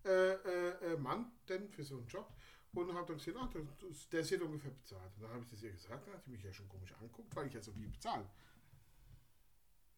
[0.08, 2.32] Äh, äh, äh, Mann denn für so einen Job?
[2.74, 3.49] Und habe dann gesagt, ach,
[3.89, 5.12] das, der wird ungefähr bezahlt.
[5.16, 7.36] Und dann habe ich das ihr gesagt, dann hat sie mich ja schon komisch angeguckt,
[7.36, 8.22] weil ich ja so viel bezahle.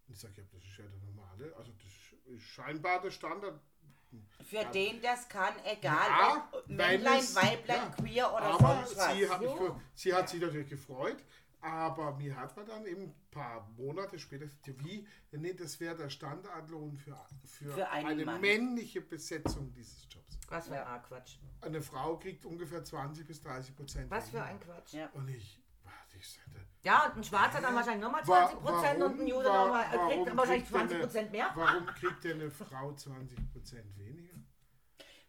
[0.07, 3.59] Und ich sage, ja, das ist ja der normale, also das ist scheinbar der Standard.
[4.43, 7.89] Für den das kann, egal Ja, ob Männlein, es- Weiblein, ja.
[7.89, 9.15] queer oder aber sonst was.
[9.15, 9.57] sie hat, mich, Jo.
[9.57, 11.23] ge- sie hat sich natürlich gefreut,
[11.61, 15.95] aber mir hat man dann eben ein paar Monate später gesagt, wie, nee, das wäre
[15.95, 18.41] der Standardlohn für, für, Für einen eine Mann.
[18.41, 20.37] männliche Besetzung dieses Jobs.
[20.47, 21.37] Was für ein Quatsch.
[21.61, 24.09] Eine Frau kriegt ungefähr 20 bis 30 Prozent.
[24.11, 24.93] Was für ein Quatsch.
[24.93, 25.09] Ja.
[25.13, 29.03] Und ich, warte, ich sagte, Ja, und ein Schwarzer dann wahrscheinlich nochmal Wa- 20 Prozent
[29.03, 31.51] und ein Jude nochmal, kriegt warum wahrscheinlich kriegt 20 denn Prozent mehr.
[31.55, 34.28] Warum kriegt denn eine Frau 20 Prozent weniger?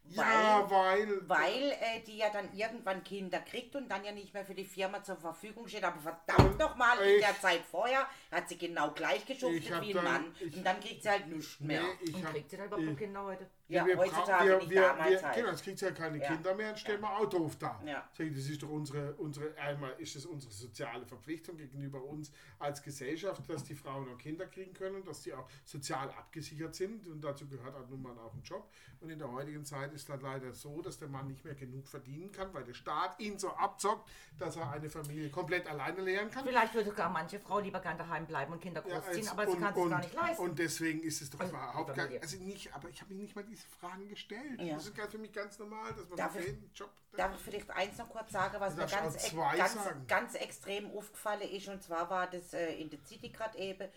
[0.03, 1.29] Weil- ja, weil.
[1.29, 4.65] Weil äh, die ja dann irgendwann Kinder kriegt und dann ja nicht mehr für die
[4.65, 5.83] Firma zur Verfügung steht.
[5.83, 10.03] Aber verdammt nochmal, in der Zeit vorher hat sie genau gleich geschuftet wie ein dann-
[10.03, 10.35] Mann.
[10.39, 11.81] ich- und dann kriegt sie halt nichts mehr.
[11.81, 13.49] Nee, ich Und hab- kriegt sie dann überhaupt noch Kinder heute?
[13.71, 15.35] Ja, wir heutzutage wir, nicht wir, damals wir, halt.
[15.37, 16.27] Genau, es kriegt ja keine Ja.
[16.27, 17.81] Kinder mehr, dann stellen wir Auto auf da.
[17.85, 18.07] Ja.
[18.17, 23.41] Das ist doch unsere, unsere, einmal ist es unsere soziale Verpflichtung gegenüber uns als Gesellschaft,
[23.49, 27.47] dass die Frauen auch Kinder kriegen können, dass die auch sozial abgesichert sind und dazu
[27.47, 28.69] gehört halt nun mal auch ein Job.
[28.99, 31.87] Und in der heutigen Zeit ist das leider so, dass der Mann nicht mehr genug
[31.87, 34.07] verdienen kann, weil der Staat ihn so abzockt,
[34.37, 36.45] dass er eine Familie komplett alleine lehren kann.
[36.45, 39.45] Vielleicht würde sogar manche Frau lieber gern daheim bleiben und Kinder Ja, großziehen, als- aber
[39.47, 40.43] sie und- kann es und, gar nicht leisten.
[40.43, 43.35] Und deswegen ist es doch Also, überhaupt gar also nicht, aber ich habe mir nicht
[43.35, 44.59] mal diese Fragen gestellt.
[44.61, 44.75] Ja.
[44.75, 46.89] Das ist ganz- für mich ganz normal, dass man Darf ich- jeden Job.
[47.17, 50.89] Darf ich vielleicht eins noch kurz sagen, was mir ganz, ex- zwei ganz, ganz extrem
[50.95, 51.67] aufgefallen ist?
[51.67, 53.89] Und zwar war das äh, in der City gerade eben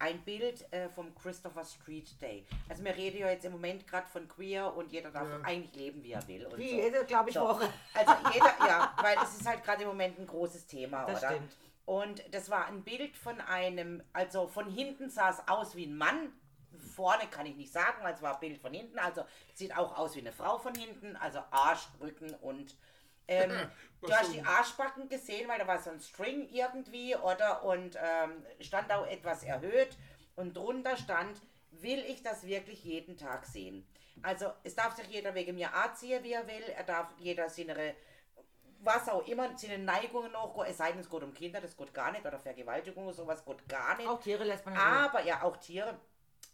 [0.00, 2.46] ein Bild äh, vom Christopher Street Day.
[2.68, 5.40] Also wir reden ja jetzt im Moment gerade von queer und jeder darf Ja.
[5.42, 6.46] eigentlich leben, wie er will.
[6.46, 6.76] Und Wie so.
[6.76, 7.40] jede, glaube ich, So.
[7.40, 7.68] Woche.
[7.94, 11.30] Also jeder, ja, weil es ist halt gerade im Moment ein großes Thema, Das oder?
[11.32, 11.56] stimmt.
[11.86, 15.96] Und das war ein Bild von einem, also von hinten sah es aus wie ein
[15.96, 16.32] Mann.
[16.98, 18.98] Vorne kann ich nicht sagen, weil es war ein Bild von hinten.
[18.98, 19.24] Also
[19.54, 21.14] sieht auch aus wie eine Frau von hinten.
[21.14, 22.76] Also Arsch, Rücken und
[23.28, 23.52] ähm,
[24.02, 27.62] du hast die Arschbacken gesehen, weil da war so ein String irgendwie, oder?
[27.62, 29.96] Und ähm, stand auch etwas erhöht.
[30.34, 31.40] Und drunter stand,
[31.70, 33.86] will ich das wirklich jeden Tag sehen?
[34.22, 36.64] Also es darf sich jeder wegen mir anziehen, wie er will.
[36.76, 37.94] Er darf jeder seine
[38.80, 41.92] was auch immer, seine Neigungen noch, es sei denn, es geht um Kinder, das geht
[41.92, 44.08] gar nicht, oder Vergewaltigung oder sowas geht gar nicht.
[44.08, 44.84] Auch Tiere lässt man Ruhe.
[44.84, 45.98] Aber ja, auch Tiere.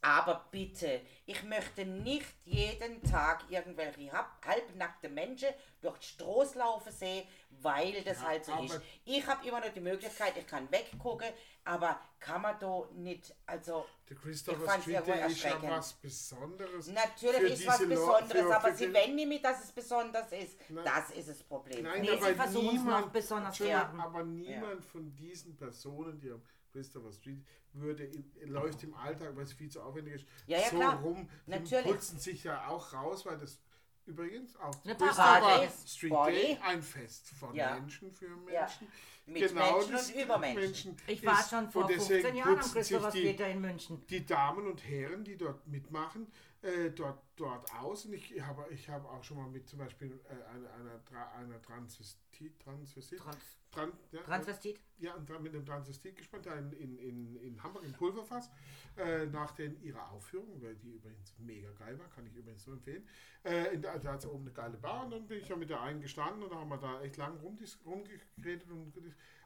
[0.07, 4.13] Aber bitte, ich möchte nicht jeden Tag irgendwelche
[4.47, 5.49] halbnackte Menschen
[5.81, 7.27] durch die Straße laufen sehen,
[7.63, 8.81] weil das Ja, halt so ist.
[9.07, 11.29] Ich habe immer noch die Möglichkeit, ich kann weggucken,
[11.65, 15.93] aber kann man da nicht, also Der Ich Christopher fand's Street Day ist ja was
[15.95, 16.87] Besonderes.
[16.89, 20.59] natürlich ist was Leute- Besonderes, aber sie nicht mit, dass es besonders ist.
[20.69, 20.85] Nein.
[20.85, 21.83] Das ist das Problem.
[21.83, 24.01] Nein, Nee, sie aber versuchen's niemand, noch besonders werden.
[24.01, 26.43] aber niemand von diesen Personen, die am
[26.75, 27.39] Christopher Street
[27.73, 28.11] würde,
[28.47, 31.01] läuft im Alltag, weil es viel zu aufwendig ist, Ja, ja, so klar.
[31.01, 31.29] rum.
[31.47, 31.87] Die Natürlich.
[31.87, 33.61] putzen sich ja auch raus, weil das
[34.07, 35.89] übrigens auch Eine Christopher Parade ist.
[35.97, 36.13] Street.
[36.27, 37.75] Day ein Fest von Ja.
[37.79, 38.61] Menschen für Ja.
[38.63, 38.89] Menschen.
[39.27, 40.97] Mit Menschen und über Menschen.
[41.07, 44.07] Ich war schon vor Und deswegen 15 Jahren am Christopher Street Day in München.
[44.09, 46.27] die Damen und Herren, die dort mitmachen,
[46.65, 48.07] äh, dort, dort aus.
[48.07, 51.63] Und ich habe, ich habe auch schon mal mit zum Beispiel äh, einer, einer, einer
[51.63, 54.81] Transvestit, Transvestit, Trans Tran, ja, Transvestit?
[54.99, 58.51] ja, mit einem Transvestit gespannt, in, in, in, in Hamburg im Pulverfass,
[58.97, 62.77] äh, nach den, ihrer Aufführung, weil die übrigens mega geil war, kann ich übrigens nur
[62.77, 63.07] empfehlen.
[63.43, 65.57] Äh, in der, da hat es oben eine geile Bar und dann bin ich ja
[65.57, 68.95] mit der einen gestanden und da haben wir da echt lang rumdis- rumgeredet und,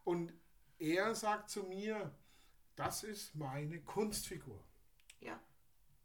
[0.05, 0.33] und
[0.79, 2.15] er sagt zu mir,
[2.77, 4.63] das ist meine Kunstfigur.
[5.21, 5.41] Ja.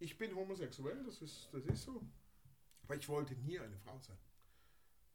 [0.04, 2.02] Ich bin homosexuell, das ist, das ist so.
[2.84, 4.18] Aber ich wollte nie eine Frau sein.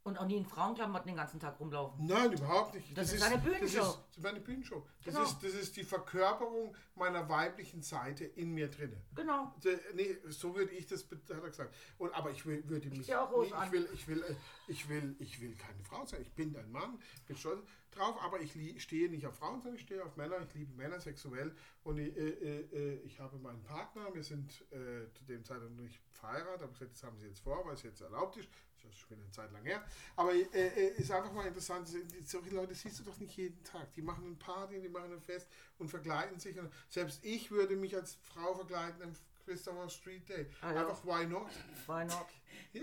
[0.05, 2.07] Und auch nie in Frauenklamotten den ganzen Tag rumlaufen.
[2.07, 2.97] Nein, überhaupt nicht.
[2.97, 3.79] Das ist eine Bühnenshow.
[3.79, 4.87] Das ist, das meine Bühnenshow.
[5.05, 5.27] Das, Genau.
[5.27, 8.97] ist, das ist die Verkörperung meiner weiblichen Seite in mir drinne.
[9.15, 9.53] Genau.
[9.95, 11.75] Nee, so würde ich das, hat er gesagt.
[11.99, 13.05] Und, aber ich will, würde mich.
[13.05, 14.35] zieh auch nee, ich, will, ich, will, äh,
[14.67, 16.23] ich, will, ich will keine Frau sein.
[16.23, 19.83] Ich bin ein Mann, bin stolz drauf, aber ich stehe nicht auf Frauen, sondern ich
[19.83, 20.37] stehe auf Männer.
[20.47, 21.55] Ich liebe Männer sexuell.
[21.83, 24.15] Und ich, äh, äh, äh, ich habe meinen Partner.
[24.15, 27.41] Wir sind äh, zu dem Zeitpunkt noch nicht verheiratet, aber gesagt, das haben sie jetzt
[27.41, 28.49] vor, weil es jetzt erlaubt ist.
[28.83, 29.85] Das ist schon wieder eine Zeit lang her.
[30.17, 31.89] Aber äh, äh, ist einfach mal interessant.
[32.25, 33.93] Solche Leute siehst du doch nicht jeden Tag.
[33.95, 35.49] Die machen ein Party, die machen ein Fest
[35.79, 36.59] und verkleiden sich.
[36.59, 39.13] Und selbst ich würde mich als Frau verkleiden am
[39.45, 40.47] Christopher Street Day.
[40.61, 40.81] Ah, ja.
[40.81, 41.51] Einfach, why not?
[41.87, 42.27] Why not?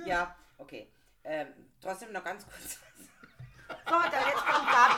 [0.05, 0.89] Ja, okay.
[1.23, 1.47] Ähm,
[1.81, 2.79] trotzdem noch ganz kurz.
[3.67, 4.95] Da jetzt kommt Gabi.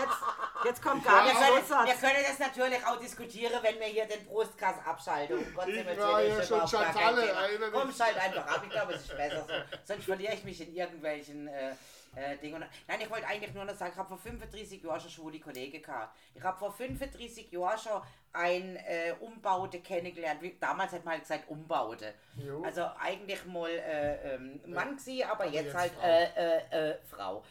[0.00, 4.06] Jetzt, jetzt kommt Gabi Wir können, wir können das natürlich auch diskutieren, wenn wir hier
[4.06, 5.38] den Brustkass abschalten.
[5.38, 7.34] Um Gottes Ich war ja schon Chantalle,
[7.72, 8.60] Komm, schalt einfach ab.
[8.64, 9.54] Ich glaube, es ist besser so.
[9.84, 11.74] Sonst verliere ich mich in irgendwelchen äh,
[12.14, 12.64] äh, Dingen.
[12.88, 15.82] Nein, ich wollte eigentlich nur noch sagen, ich habe vor 35 Jahren schon schwule Kollegen
[15.82, 16.16] gehabt.
[16.34, 18.02] Ich habe vor 35 Jahren schon
[18.32, 20.40] ein äh, Umbaute kennengelernt.
[20.42, 22.14] Wie, damals hat man halt gesagt Umbaute.
[22.36, 22.62] Jo.
[22.62, 26.06] Also eigentlich mal äh, ähm, Mann gewesen, aber, jetzt, jetzt halt Frau.
[26.06, 27.44] äh, äh, äh, Frau.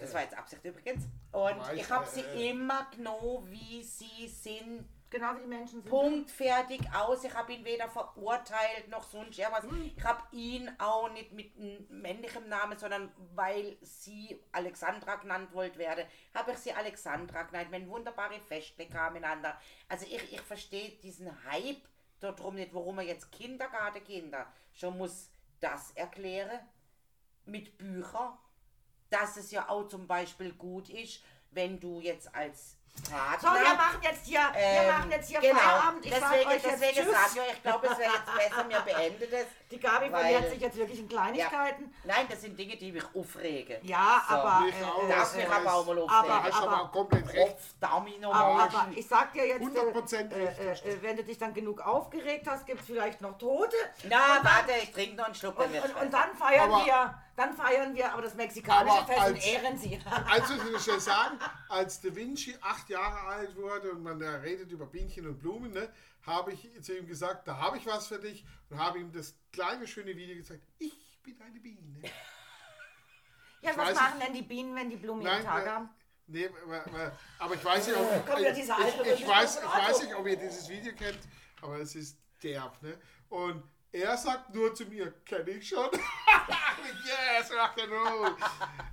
[0.00, 1.04] Das war jetzt Absicht übrigens.
[1.32, 4.86] Und Weiß, ich habe sie immer genommen, wie sie sind.
[5.14, 5.90] Genau wie die Menschen sind.
[5.90, 7.22] Punkt, fertig, aus.
[7.22, 9.64] Ich habe ihn weder verurteilt noch sonst irgendwas.
[9.96, 15.78] Ich habe ihn auch nicht mit einem männlichen Namen, sondern weil sie Alexandra genannt wollte
[15.78, 16.04] werde,
[16.34, 17.68] habe ich sie Alexandra genannt.
[17.70, 19.56] Wenn wunderbare Feste kamen miteinander.
[19.88, 21.86] Also ich, ich verstehe diesen Hype
[22.18, 26.58] darum nicht, warum man jetzt Kindergartenkinder schon muss das erklären
[27.44, 28.36] mit Büchern,
[29.10, 32.78] dass es ja auch zum Beispiel gut ist, wenn du jetzt als.
[33.04, 33.10] So,
[33.48, 35.58] wir machen jetzt hier, wir Ähm, machen jetzt hier genau.
[35.58, 36.06] Feierabend.
[36.06, 37.12] Ich deswegen sag euch jetzt deswegen Tschüss.
[37.34, 39.46] sage ich ich glaube, es wäre jetzt besser, mir beendet es.
[39.70, 41.94] Die Gabi verliert sich jetzt wirklich in Kleinigkeiten.
[42.04, 43.76] Nein, das sind Dinge, die mich aufregen.
[43.86, 44.34] Ja, So.
[44.36, 44.60] aber...
[44.64, 45.02] Mich auch.
[45.02, 46.10] Äh, Darf äh, mich äh, aber auch mal aufregen.
[46.32, 47.56] aber- hast du aber auch komplett recht.
[47.80, 50.86] Domino, aber, aber ich sag dir jetzt, äh, 100% äh, richtig.
[50.94, 53.76] äh, wenn du dich dann genug aufgeregt hast, gibt es vielleicht noch Tote.
[54.04, 57.14] Na, warte, ich trinke noch einen Schluck, dann Und, und, und dann feiern Aber- wir,
[57.36, 60.00] dann feiern wir aber das mexikanische Aber Fest und ehren sie.
[60.30, 61.38] Also ich will schnell sagen,
[61.68, 65.72] als Da Vinci acht Jahre alt wurde und man da redet über Bienchen und Blumen,
[65.72, 65.88] ne,
[66.22, 69.34] habe ich zu ihm gesagt, da habe ich was für dich und habe ihm das
[69.52, 70.62] kleine schöne Video gezeigt.
[70.78, 72.02] Ich bin eine Biene.
[73.62, 75.88] Ja, Ich was machen denn die Bienen, wenn die Blumen Nein, jeden Tag äh, haben?
[76.26, 76.50] Nee,
[77.38, 78.58] aber, ich weiß nicht, ob, ich, ich,
[79.20, 81.20] ich, weiß, ich weiß nicht, ob ihr dieses Video kennt,
[81.60, 82.98] aber es ist derb, ne?
[83.28, 83.62] Und
[83.92, 85.88] er sagt nur zu mir, kenne ich schon.
[85.92, 88.34] yes, Rock'n'Roll.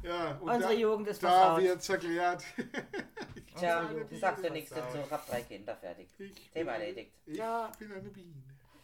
[0.04, 1.62] Ja, und Unsere da, Jugend ist Da versaut.
[1.62, 2.44] wird's erklärt.
[3.58, 4.98] Tja, eine du sagst ja nichts dazu.
[4.98, 6.08] Ich habe drei Kinder fertig.
[6.18, 7.14] Ich Thema bin- erledigt.
[7.26, 7.72] Ich Ja.
[7.78, 8.44] bin eine Biene.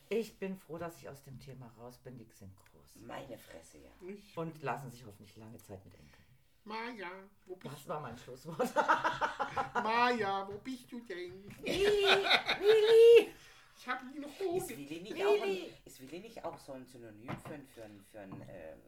[0.09, 2.17] Ich bin froh, dass ich aus dem Thema raus bin.
[2.17, 2.95] Die sind groß.
[3.01, 3.89] Meine Fresse, ja.
[4.07, 6.23] Ich, Und lassen sich hoffentlich lange Zeit mit Enkeln.
[6.63, 7.09] Maja,
[7.45, 8.57] wo bist, Das war mein Schlusswort.
[9.83, 11.45] Maja, wo bist du denn?
[11.63, 13.31] Willi!
[13.79, 14.69] Ich habe ihn Ist rot.
[14.69, 15.73] Willi nicht, auch ein, Willi.
[15.85, 18.79] ist Willi nicht auch so ein Synonym für ein, für ein, für ein ähm,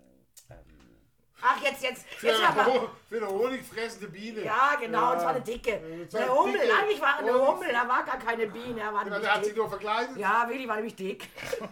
[0.49, 0.98] ähm,
[1.41, 2.65] Ach, jetzt, jetzt, Für jetzt aber.
[2.65, 4.43] Ho- für eine honigfressende Biene.
[4.43, 5.43] Ja, genau, und zwar eine Ja.
[5.45, 5.81] dicke.
[6.13, 6.73] Eine Hummel, dicke.
[6.77, 9.49] eigentlich war eine Hummel, da war gar keine Biene, er war Genau, der hat sie
[9.49, 9.57] dick.
[9.57, 10.17] nur verkleidet.
[10.17, 11.27] Ja, Willi war nämlich dick.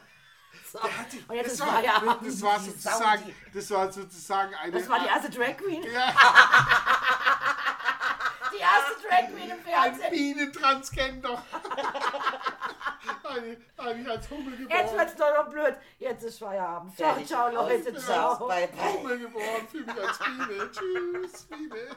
[0.70, 2.28] So, und jetzt Das ist war, Feierabend.
[2.28, 4.72] das war sozusagen, das war sozusagen eine.
[4.74, 5.82] Das war die erste Drag Queen.
[5.84, 6.13] ja,
[8.53, 10.11] Die erste Drag Queen im ein Fernsehen.
[10.11, 11.41] Bienentransgender.
[13.38, 14.79] eine, mich als Hummel geboren.
[14.79, 15.75] Jetzt wird's doch noch blöd.
[15.99, 16.95] Jetzt ist Feierabend.
[16.95, 17.27] Ciao, Fertig.
[17.27, 17.93] ciao, Leute.
[17.95, 18.47] Ciao.
[18.47, 18.93] Bye, bye.
[18.93, 20.71] Hummel geboren, fühle mich als Biene.
[20.71, 21.88] Tschüss, Biene.